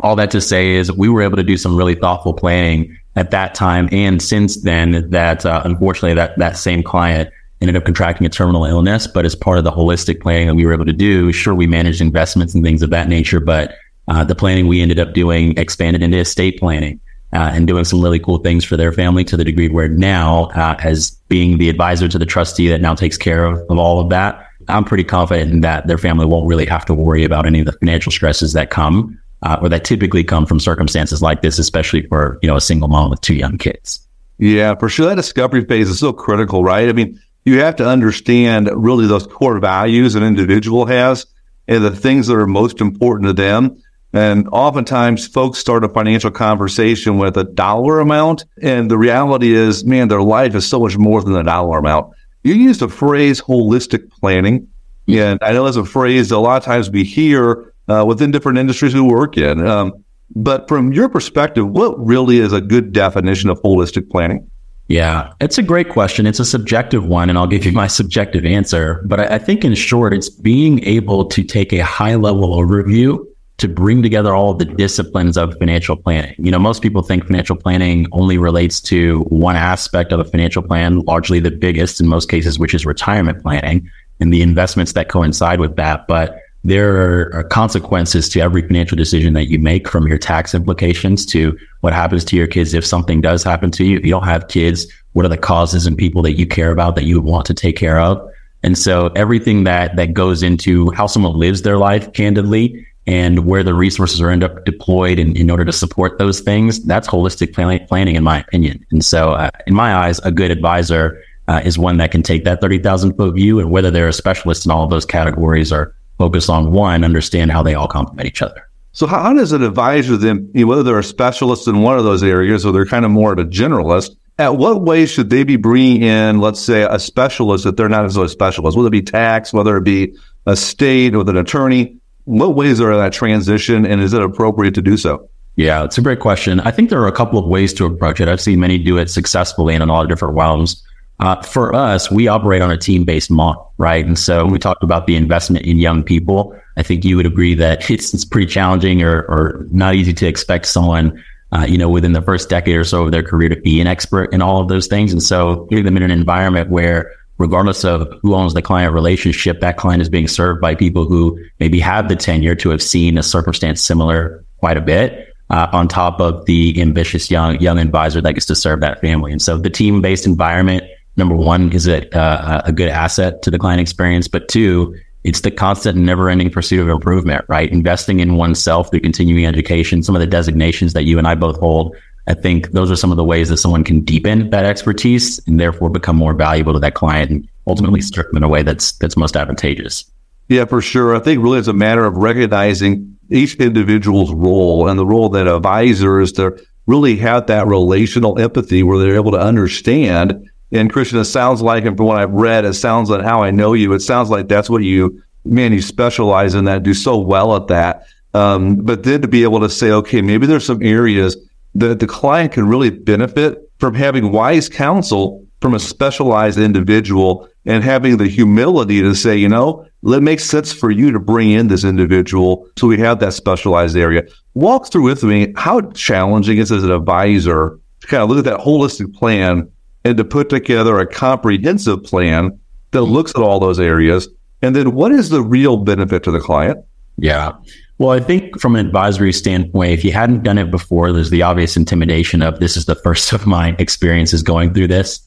all 0.00 0.16
that 0.16 0.30
to 0.30 0.40
say 0.40 0.72
is 0.72 0.90
we 0.92 1.08
were 1.08 1.22
able 1.22 1.36
to 1.36 1.42
do 1.42 1.56
some 1.56 1.76
really 1.76 1.94
thoughtful 1.94 2.32
planning 2.32 2.96
at 3.16 3.30
that 3.30 3.54
time. 3.54 3.88
And 3.92 4.20
since 4.20 4.62
then 4.62 5.08
that, 5.10 5.44
uh, 5.44 5.62
unfortunately, 5.64 6.14
that, 6.14 6.38
that 6.38 6.56
same 6.56 6.82
client 6.82 7.30
ended 7.60 7.76
up 7.76 7.84
contracting 7.84 8.26
a 8.26 8.30
terminal 8.30 8.64
illness, 8.64 9.06
but 9.06 9.24
as 9.24 9.34
part 9.34 9.58
of 9.58 9.64
the 9.64 9.70
holistic 9.70 10.20
planning 10.20 10.48
that 10.48 10.54
we 10.54 10.66
were 10.66 10.72
able 10.72 10.84
to 10.84 10.92
do, 10.92 11.32
sure, 11.32 11.54
we 11.54 11.66
managed 11.66 12.00
investments 12.00 12.54
and 12.54 12.64
things 12.64 12.82
of 12.82 12.90
that 12.90 13.08
nature, 13.08 13.40
but 13.40 13.74
uh, 14.08 14.24
the 14.24 14.34
planning 14.34 14.66
we 14.66 14.80
ended 14.80 14.98
up 14.98 15.12
doing 15.12 15.56
expanded 15.58 16.02
into 16.02 16.18
estate 16.18 16.58
planning 16.58 17.00
uh, 17.32 17.50
and 17.52 17.66
doing 17.66 17.84
some 17.84 18.00
really 18.00 18.18
cool 18.18 18.38
things 18.38 18.64
for 18.64 18.76
their 18.76 18.92
family 18.92 19.24
to 19.24 19.36
the 19.36 19.44
degree 19.44 19.68
where 19.68 19.88
now, 19.88 20.44
uh, 20.54 20.76
as 20.80 21.10
being 21.28 21.58
the 21.58 21.68
advisor 21.68 22.08
to 22.08 22.18
the 22.18 22.26
trustee 22.26 22.68
that 22.68 22.80
now 22.80 22.94
takes 22.94 23.16
care 23.16 23.44
of, 23.44 23.58
of 23.70 23.78
all 23.78 24.00
of 24.00 24.10
that, 24.10 24.46
I'm 24.68 24.84
pretty 24.84 25.04
confident 25.04 25.62
that 25.62 25.86
their 25.86 25.98
family 25.98 26.26
won't 26.26 26.46
really 26.46 26.66
have 26.66 26.84
to 26.86 26.94
worry 26.94 27.24
about 27.24 27.46
any 27.46 27.60
of 27.60 27.66
the 27.66 27.72
financial 27.72 28.12
stresses 28.12 28.52
that 28.52 28.70
come 28.70 29.18
uh, 29.42 29.58
or 29.60 29.68
that 29.68 29.84
typically 29.84 30.24
come 30.24 30.46
from 30.46 30.58
circumstances 30.58 31.20
like 31.22 31.42
this, 31.42 31.58
especially 31.58 32.06
for 32.06 32.38
you 32.42 32.48
know 32.48 32.56
a 32.56 32.60
single 32.60 32.88
mom 32.88 33.10
with 33.10 33.20
two 33.20 33.34
young 33.34 33.58
kids. 33.58 34.00
Yeah, 34.38 34.74
for 34.74 34.88
sure. 34.88 35.06
That 35.06 35.16
discovery 35.16 35.64
phase 35.64 35.88
is 35.88 36.00
so 36.00 36.12
critical, 36.12 36.64
right? 36.64 36.88
I 36.88 36.92
mean, 36.92 37.20
you 37.44 37.60
have 37.60 37.76
to 37.76 37.86
understand 37.86 38.70
really 38.74 39.06
those 39.06 39.26
core 39.26 39.60
values 39.60 40.14
an 40.14 40.22
individual 40.22 40.86
has 40.86 41.26
and 41.68 41.84
the 41.84 41.94
things 41.94 42.26
that 42.26 42.34
are 42.34 42.46
most 42.46 42.80
important 42.80 43.28
to 43.28 43.32
them. 43.32 43.80
And 44.14 44.48
oftentimes 44.52 45.26
folks 45.26 45.58
start 45.58 45.82
a 45.82 45.88
financial 45.88 46.30
conversation 46.30 47.18
with 47.18 47.36
a 47.36 47.42
dollar 47.42 47.98
amount. 47.98 48.44
And 48.62 48.88
the 48.88 48.96
reality 48.96 49.52
is, 49.52 49.84
man, 49.84 50.06
their 50.06 50.22
life 50.22 50.54
is 50.54 50.66
so 50.66 50.78
much 50.78 50.96
more 50.96 51.20
than 51.20 51.34
a 51.34 51.42
dollar 51.42 51.78
amount. 51.78 52.14
You 52.44 52.54
used 52.54 52.80
the 52.80 52.88
phrase 52.88 53.40
holistic 53.40 54.08
planning. 54.12 54.68
And 55.08 55.40
I 55.42 55.52
know 55.52 55.64
that's 55.64 55.76
a 55.76 55.84
phrase 55.84 56.30
a 56.30 56.38
lot 56.38 56.56
of 56.58 56.62
times 56.62 56.90
we 56.90 57.02
hear 57.02 57.74
uh, 57.88 58.04
within 58.06 58.30
different 58.30 58.58
industries 58.58 58.94
we 58.94 59.00
work 59.00 59.36
in. 59.36 59.66
Um, 59.66 59.92
but 60.36 60.68
from 60.68 60.92
your 60.92 61.08
perspective, 61.08 61.68
what 61.68 61.98
really 61.98 62.38
is 62.38 62.52
a 62.52 62.60
good 62.60 62.92
definition 62.92 63.50
of 63.50 63.60
holistic 63.62 64.08
planning? 64.10 64.48
Yeah, 64.86 65.32
it's 65.40 65.58
a 65.58 65.62
great 65.62 65.88
question. 65.88 66.26
It's 66.26 66.40
a 66.40 66.44
subjective 66.44 67.06
one, 67.06 67.30
and 67.30 67.38
I'll 67.38 67.46
give 67.46 67.64
you 67.64 67.72
my 67.72 67.86
subjective 67.86 68.44
answer. 68.44 69.02
But 69.06 69.20
I, 69.20 69.36
I 69.36 69.38
think, 69.38 69.64
in 69.64 69.74
short, 69.74 70.12
it's 70.12 70.28
being 70.28 70.84
able 70.84 71.24
to 71.26 71.42
take 71.42 71.72
a 71.72 71.80
high 71.80 72.16
level 72.16 72.54
overview 72.54 73.24
to 73.58 73.68
bring 73.68 74.02
together 74.02 74.34
all 74.34 74.50
of 74.50 74.58
the 74.58 74.64
disciplines 74.64 75.36
of 75.36 75.56
financial 75.58 75.96
planning. 75.96 76.34
You 76.38 76.50
know, 76.50 76.58
most 76.58 76.82
people 76.82 77.02
think 77.02 77.24
financial 77.24 77.56
planning 77.56 78.06
only 78.12 78.36
relates 78.36 78.80
to 78.82 79.20
one 79.28 79.56
aspect 79.56 80.12
of 80.12 80.18
a 80.18 80.24
financial 80.24 80.62
plan, 80.62 81.00
largely 81.00 81.38
the 81.38 81.52
biggest 81.52 82.00
in 82.00 82.08
most 82.08 82.28
cases, 82.28 82.58
which 82.58 82.74
is 82.74 82.84
retirement 82.84 83.42
planning 83.42 83.88
and 84.20 84.32
the 84.32 84.42
investments 84.42 84.92
that 84.92 85.08
coincide 85.08 85.60
with 85.60 85.76
that. 85.76 86.06
But 86.08 86.40
there 86.64 87.36
are 87.36 87.44
consequences 87.44 88.28
to 88.30 88.40
every 88.40 88.62
financial 88.62 88.96
decision 88.96 89.34
that 89.34 89.50
you 89.50 89.58
make 89.58 89.86
from 89.86 90.08
your 90.08 90.18
tax 90.18 90.54
implications 90.54 91.26
to 91.26 91.56
what 91.82 91.92
happens 91.92 92.24
to 92.24 92.36
your 92.36 92.46
kids 92.46 92.72
if 92.74 92.86
something 92.86 93.20
does 93.20 93.44
happen 93.44 93.70
to 93.72 93.84
you. 93.84 93.98
If 93.98 94.04
you 94.04 94.12
don't 94.12 94.24
have 94.24 94.48
kids, 94.48 94.86
what 95.12 95.26
are 95.26 95.28
the 95.28 95.36
causes 95.36 95.86
and 95.86 95.96
people 95.96 96.22
that 96.22 96.32
you 96.32 96.46
care 96.46 96.72
about 96.72 96.96
that 96.96 97.04
you 97.04 97.20
want 97.20 97.46
to 97.46 97.54
take 97.54 97.76
care 97.76 98.00
of? 98.00 98.26
And 98.62 98.78
so 98.78 99.08
everything 99.08 99.64
that, 99.64 99.94
that 99.96 100.14
goes 100.14 100.42
into 100.42 100.90
how 100.92 101.06
someone 101.06 101.38
lives 101.38 101.62
their 101.62 101.76
life 101.76 102.10
candidly 102.14 102.86
and 103.06 103.46
where 103.46 103.62
the 103.62 103.74
resources 103.74 104.20
are 104.20 104.30
end 104.30 104.42
up 104.42 104.64
deployed 104.64 105.18
in, 105.18 105.36
in 105.36 105.50
order 105.50 105.64
to 105.64 105.72
support 105.72 106.18
those 106.18 106.40
things. 106.40 106.82
That's 106.84 107.06
holistic 107.06 107.52
planning, 107.52 108.16
in 108.16 108.22
my 108.22 108.40
opinion. 108.40 108.84
And 108.90 109.04
so, 109.04 109.32
uh, 109.32 109.50
in 109.66 109.74
my 109.74 109.94
eyes, 109.94 110.18
a 110.20 110.30
good 110.30 110.50
advisor 110.50 111.22
uh, 111.48 111.60
is 111.64 111.78
one 111.78 111.98
that 111.98 112.10
can 112.10 112.22
take 112.22 112.44
that 112.44 112.60
30,000 112.60 113.14
foot 113.16 113.34
view 113.34 113.60
and 113.60 113.70
whether 113.70 113.90
they're 113.90 114.08
a 114.08 114.12
specialist 114.12 114.64
in 114.64 114.70
all 114.70 114.84
of 114.84 114.90
those 114.90 115.04
categories 115.04 115.72
or 115.72 115.94
focus 116.18 116.48
on 116.48 116.72
one, 116.72 117.04
understand 117.04 117.50
how 117.50 117.62
they 117.62 117.74
all 117.74 117.88
complement 117.88 118.26
each 118.26 118.40
other. 118.40 118.68
So 118.92 119.06
how 119.06 119.32
does 119.34 119.52
an 119.52 119.62
advisor 119.62 120.16
then, 120.16 120.48
you 120.54 120.64
know, 120.64 120.68
whether 120.68 120.84
they're 120.84 120.98
a 120.98 121.04
specialist 121.04 121.66
in 121.66 121.82
one 121.82 121.98
of 121.98 122.04
those 122.04 122.22
areas 122.22 122.64
or 122.64 122.72
they're 122.72 122.86
kind 122.86 123.04
of 123.04 123.10
more 123.10 123.32
of 123.32 123.38
a 123.38 123.44
generalist, 123.44 124.16
at 124.38 124.56
what 124.56 124.82
way 124.82 125.06
should 125.06 125.30
they 125.30 125.44
be 125.44 125.56
bringing 125.56 126.02
in, 126.02 126.40
let's 126.40 126.60
say, 126.60 126.86
a 126.88 126.98
specialist 126.98 127.66
if 127.66 127.76
they're 127.76 127.88
not 127.88 128.04
as 128.04 128.16
a 128.16 128.28
specialist, 128.28 128.76
whether 128.76 128.88
it 128.88 128.92
be 128.92 129.02
tax, 129.02 129.52
whether 129.52 129.76
it 129.76 129.84
be 129.84 130.16
a 130.46 130.56
state 130.56 131.14
with 131.14 131.28
an 131.28 131.36
attorney? 131.36 131.98
What 132.24 132.54
ways 132.54 132.80
are 132.80 132.96
that 132.96 133.12
transition 133.12 133.86
and 133.86 134.00
is 134.00 134.12
it 134.12 134.22
appropriate 134.22 134.74
to 134.74 134.82
do 134.82 134.96
so? 134.96 135.28
Yeah, 135.56 135.84
it's 135.84 135.98
a 135.98 136.02
great 136.02 136.20
question. 136.20 136.60
I 136.60 136.70
think 136.70 136.90
there 136.90 137.00
are 137.00 137.06
a 137.06 137.12
couple 137.12 137.38
of 137.38 137.46
ways 137.46 137.72
to 137.74 137.86
approach 137.86 138.20
it. 138.20 138.28
I've 138.28 138.40
seen 138.40 138.60
many 138.60 138.78
do 138.78 138.98
it 138.98 139.08
successfully 139.08 139.74
in 139.74 139.82
a 139.82 139.86
lot 139.86 140.02
of 140.02 140.08
different 140.08 140.34
realms. 140.34 140.82
Uh, 141.20 141.40
for 141.42 141.72
us, 141.74 142.10
we 142.10 142.26
operate 142.26 142.60
on 142.60 142.72
a 142.72 142.76
team 142.76 143.04
based 143.04 143.30
model, 143.30 143.72
right? 143.78 144.04
And 144.04 144.18
so 144.18 144.46
we 144.46 144.58
talked 144.58 144.82
about 144.82 145.06
the 145.06 145.14
investment 145.14 145.64
in 145.64 145.78
young 145.78 146.02
people. 146.02 146.58
I 146.76 146.82
think 146.82 147.04
you 147.04 147.16
would 147.16 147.26
agree 147.26 147.54
that 147.54 147.88
it's, 147.90 148.12
it's 148.12 148.24
pretty 148.24 148.46
challenging 148.46 149.02
or, 149.02 149.22
or 149.22 149.66
not 149.70 149.94
easy 149.94 150.12
to 150.14 150.26
expect 150.26 150.66
someone 150.66 151.22
uh, 151.54 151.64
you 151.64 151.78
know, 151.78 151.88
within 151.88 152.12
the 152.12 152.22
first 152.22 152.48
decade 152.48 152.74
or 152.74 152.84
so 152.84 153.04
of 153.04 153.12
their 153.12 153.22
career 153.22 153.48
to 153.48 153.60
be 153.60 153.80
an 153.80 153.86
expert 153.86 154.32
in 154.32 154.42
all 154.42 154.60
of 154.60 154.68
those 154.68 154.88
things. 154.88 155.12
And 155.12 155.22
so 155.22 155.66
putting 155.68 155.84
them 155.84 155.96
in 155.96 156.02
an 156.02 156.10
environment 156.10 156.68
where 156.68 157.12
regardless 157.38 157.84
of 157.84 158.06
who 158.22 158.34
owns 158.34 158.54
the 158.54 158.62
client 158.62 158.92
relationship, 158.94 159.60
that 159.60 159.76
client 159.76 160.00
is 160.00 160.08
being 160.08 160.28
served 160.28 160.60
by 160.60 160.74
people 160.74 161.04
who 161.04 161.38
maybe 161.60 161.80
have 161.80 162.08
the 162.08 162.16
tenure 162.16 162.54
to 162.54 162.70
have 162.70 162.82
seen 162.82 163.18
a 163.18 163.22
circumstance 163.22 163.82
similar 163.82 164.44
quite 164.58 164.76
a 164.76 164.80
bit. 164.80 165.30
Uh, 165.50 165.68
on 165.72 165.86
top 165.86 166.20
of 166.20 166.46
the 166.46 166.80
ambitious 166.80 167.30
young 167.30 167.60
young 167.60 167.78
advisor 167.78 168.18
that 168.18 168.32
gets 168.32 168.46
to 168.46 168.54
serve 168.54 168.80
that 168.80 168.98
family, 169.02 169.30
and 169.30 169.42
so 169.42 169.58
the 169.58 169.68
team 169.68 170.00
based 170.00 170.24
environment, 170.24 170.82
number 171.18 171.36
one, 171.36 171.70
is 171.70 171.86
a, 171.86 172.08
uh, 172.16 172.62
a 172.64 172.72
good 172.72 172.88
asset 172.88 173.42
to 173.42 173.50
the 173.50 173.58
client 173.58 173.78
experience, 173.78 174.26
but 174.26 174.48
two, 174.48 174.96
it's 175.22 175.40
the 175.40 175.50
constant 175.50 175.98
never 175.98 176.30
ending 176.30 176.50
pursuit 176.50 176.80
of 176.80 176.88
improvement, 176.88 177.44
right? 177.48 177.70
Investing 177.70 178.20
in 178.20 178.36
oneself 178.36 178.90
through 178.90 179.00
continuing 179.00 179.44
education, 179.44 180.02
some 180.02 180.14
of 180.14 180.20
the 180.20 180.26
designations 180.26 180.94
that 180.94 181.04
you 181.04 181.18
and 181.18 181.26
I 181.26 181.34
both 181.34 181.58
hold. 181.58 181.94
I 182.26 182.34
think 182.34 182.72
those 182.72 182.90
are 182.90 182.96
some 182.96 183.10
of 183.10 183.16
the 183.16 183.24
ways 183.24 183.48
that 183.50 183.58
someone 183.58 183.84
can 183.84 184.00
deepen 184.00 184.50
that 184.50 184.64
expertise 184.64 185.38
and 185.46 185.60
therefore 185.60 185.90
become 185.90 186.16
more 186.16 186.34
valuable 186.34 186.72
to 186.72 186.78
that 186.78 186.94
client 186.94 187.30
and 187.30 187.48
ultimately 187.66 188.00
serve 188.00 188.26
them 188.26 188.38
in 188.38 188.42
a 188.42 188.48
way 188.48 188.62
that's 188.62 188.92
that's 188.92 189.16
most 189.16 189.36
advantageous. 189.36 190.04
Yeah, 190.48 190.64
for 190.64 190.80
sure. 190.80 191.16
I 191.16 191.20
think 191.20 191.42
really 191.42 191.58
it's 191.58 191.68
a 191.68 191.72
matter 191.72 192.04
of 192.04 192.16
recognizing 192.16 193.18
each 193.30 193.56
individual's 193.56 194.32
role 194.32 194.88
and 194.88 194.98
the 194.98 195.06
role 195.06 195.28
that 195.30 195.46
advisor 195.46 196.20
is 196.20 196.32
to 196.32 196.58
really 196.86 197.16
have 197.16 197.46
that 197.46 197.66
relational 197.66 198.38
empathy 198.38 198.82
where 198.82 198.98
they're 198.98 199.14
able 199.14 199.32
to 199.32 199.40
understand 199.40 200.50
and 200.74 200.92
Kristian, 200.92 201.20
it 201.20 201.26
sounds 201.26 201.62
like, 201.62 201.84
and 201.84 201.96
from 201.96 202.06
what 202.06 202.18
I've 202.18 202.32
read, 202.32 202.64
it 202.64 202.74
sounds 202.74 203.08
like 203.08 203.22
how 203.22 203.42
I 203.42 203.52
know 203.52 203.74
you, 203.74 203.92
it 203.92 204.00
sounds 204.00 204.28
like 204.28 204.48
that's 204.48 204.68
what 204.68 204.82
you, 204.82 205.22
man, 205.44 205.72
you 205.72 205.80
specialize 205.80 206.54
in 206.54 206.64
that, 206.64 206.82
do 206.82 206.94
so 206.94 207.16
well 207.16 207.54
at 207.54 207.68
that. 207.68 208.06
Um, 208.34 208.76
but 208.76 209.04
then 209.04 209.22
to 209.22 209.28
be 209.28 209.44
able 209.44 209.60
to 209.60 209.70
say, 209.70 209.92
okay, 209.92 210.20
maybe 210.20 210.46
there's 210.46 210.66
some 210.66 210.82
areas 210.82 211.36
that 211.74 212.00
the 212.00 212.06
client 212.06 212.52
can 212.52 212.68
really 212.68 212.90
benefit 212.90 213.58
from 213.78 213.94
having 213.94 214.32
wise 214.32 214.68
counsel 214.68 215.44
from 215.60 215.74
a 215.74 215.80
specialized 215.80 216.58
individual 216.58 217.48
and 217.66 217.82
having 217.82 218.18
the 218.18 218.28
humility 218.28 219.00
to 219.00 219.14
say, 219.14 219.36
you 219.36 219.48
know, 219.48 219.86
it 220.04 220.22
makes 220.22 220.44
sense 220.44 220.72
for 220.72 220.90
you 220.90 221.10
to 221.10 221.18
bring 221.18 221.50
in 221.50 221.68
this 221.68 221.84
individual 221.84 222.68
so 222.78 222.86
we 222.86 222.98
have 222.98 223.18
that 223.20 223.32
specialized 223.32 223.96
area. 223.96 224.22
Walk 224.52 224.92
through 224.92 225.04
with 225.04 225.24
me 225.24 225.52
how 225.56 225.80
challenging 225.92 226.58
is 226.58 226.70
as 226.70 226.84
an 226.84 226.90
advisor 226.90 227.78
to 228.00 228.06
kind 228.06 228.22
of 228.22 228.28
look 228.28 228.38
at 228.38 228.44
that 228.44 228.60
holistic 228.60 229.14
plan 229.14 229.70
and 230.04 230.16
to 230.18 230.24
put 230.24 230.50
together 230.50 230.98
a 230.98 231.06
comprehensive 231.06 232.04
plan 232.04 232.58
that 232.90 233.02
looks 233.02 233.32
at 233.34 233.40
all 233.40 233.58
those 233.58 233.80
areas. 233.80 234.28
And 234.60 234.76
then 234.76 234.94
what 234.94 235.12
is 235.12 235.30
the 235.30 235.42
real 235.42 235.78
benefit 235.78 236.22
to 236.24 236.30
the 236.30 236.40
client? 236.40 236.84
Yeah. 237.16 237.52
Well, 237.98 238.10
I 238.10 238.20
think 238.20 238.58
from 238.60 238.74
an 238.74 238.84
advisory 238.84 239.32
standpoint, 239.32 239.92
if 239.92 240.04
you 240.04 240.10
hadn't 240.10 240.42
done 240.42 240.58
it 240.58 240.70
before, 240.70 241.12
there's 241.12 241.30
the 241.30 241.42
obvious 241.42 241.76
intimidation 241.76 242.42
of 242.42 242.58
this 242.58 242.76
is 242.76 242.86
the 242.86 242.96
first 242.96 243.32
of 243.32 243.46
my 243.46 243.76
experiences 243.78 244.42
going 244.42 244.74
through 244.74 244.88
this. 244.88 245.20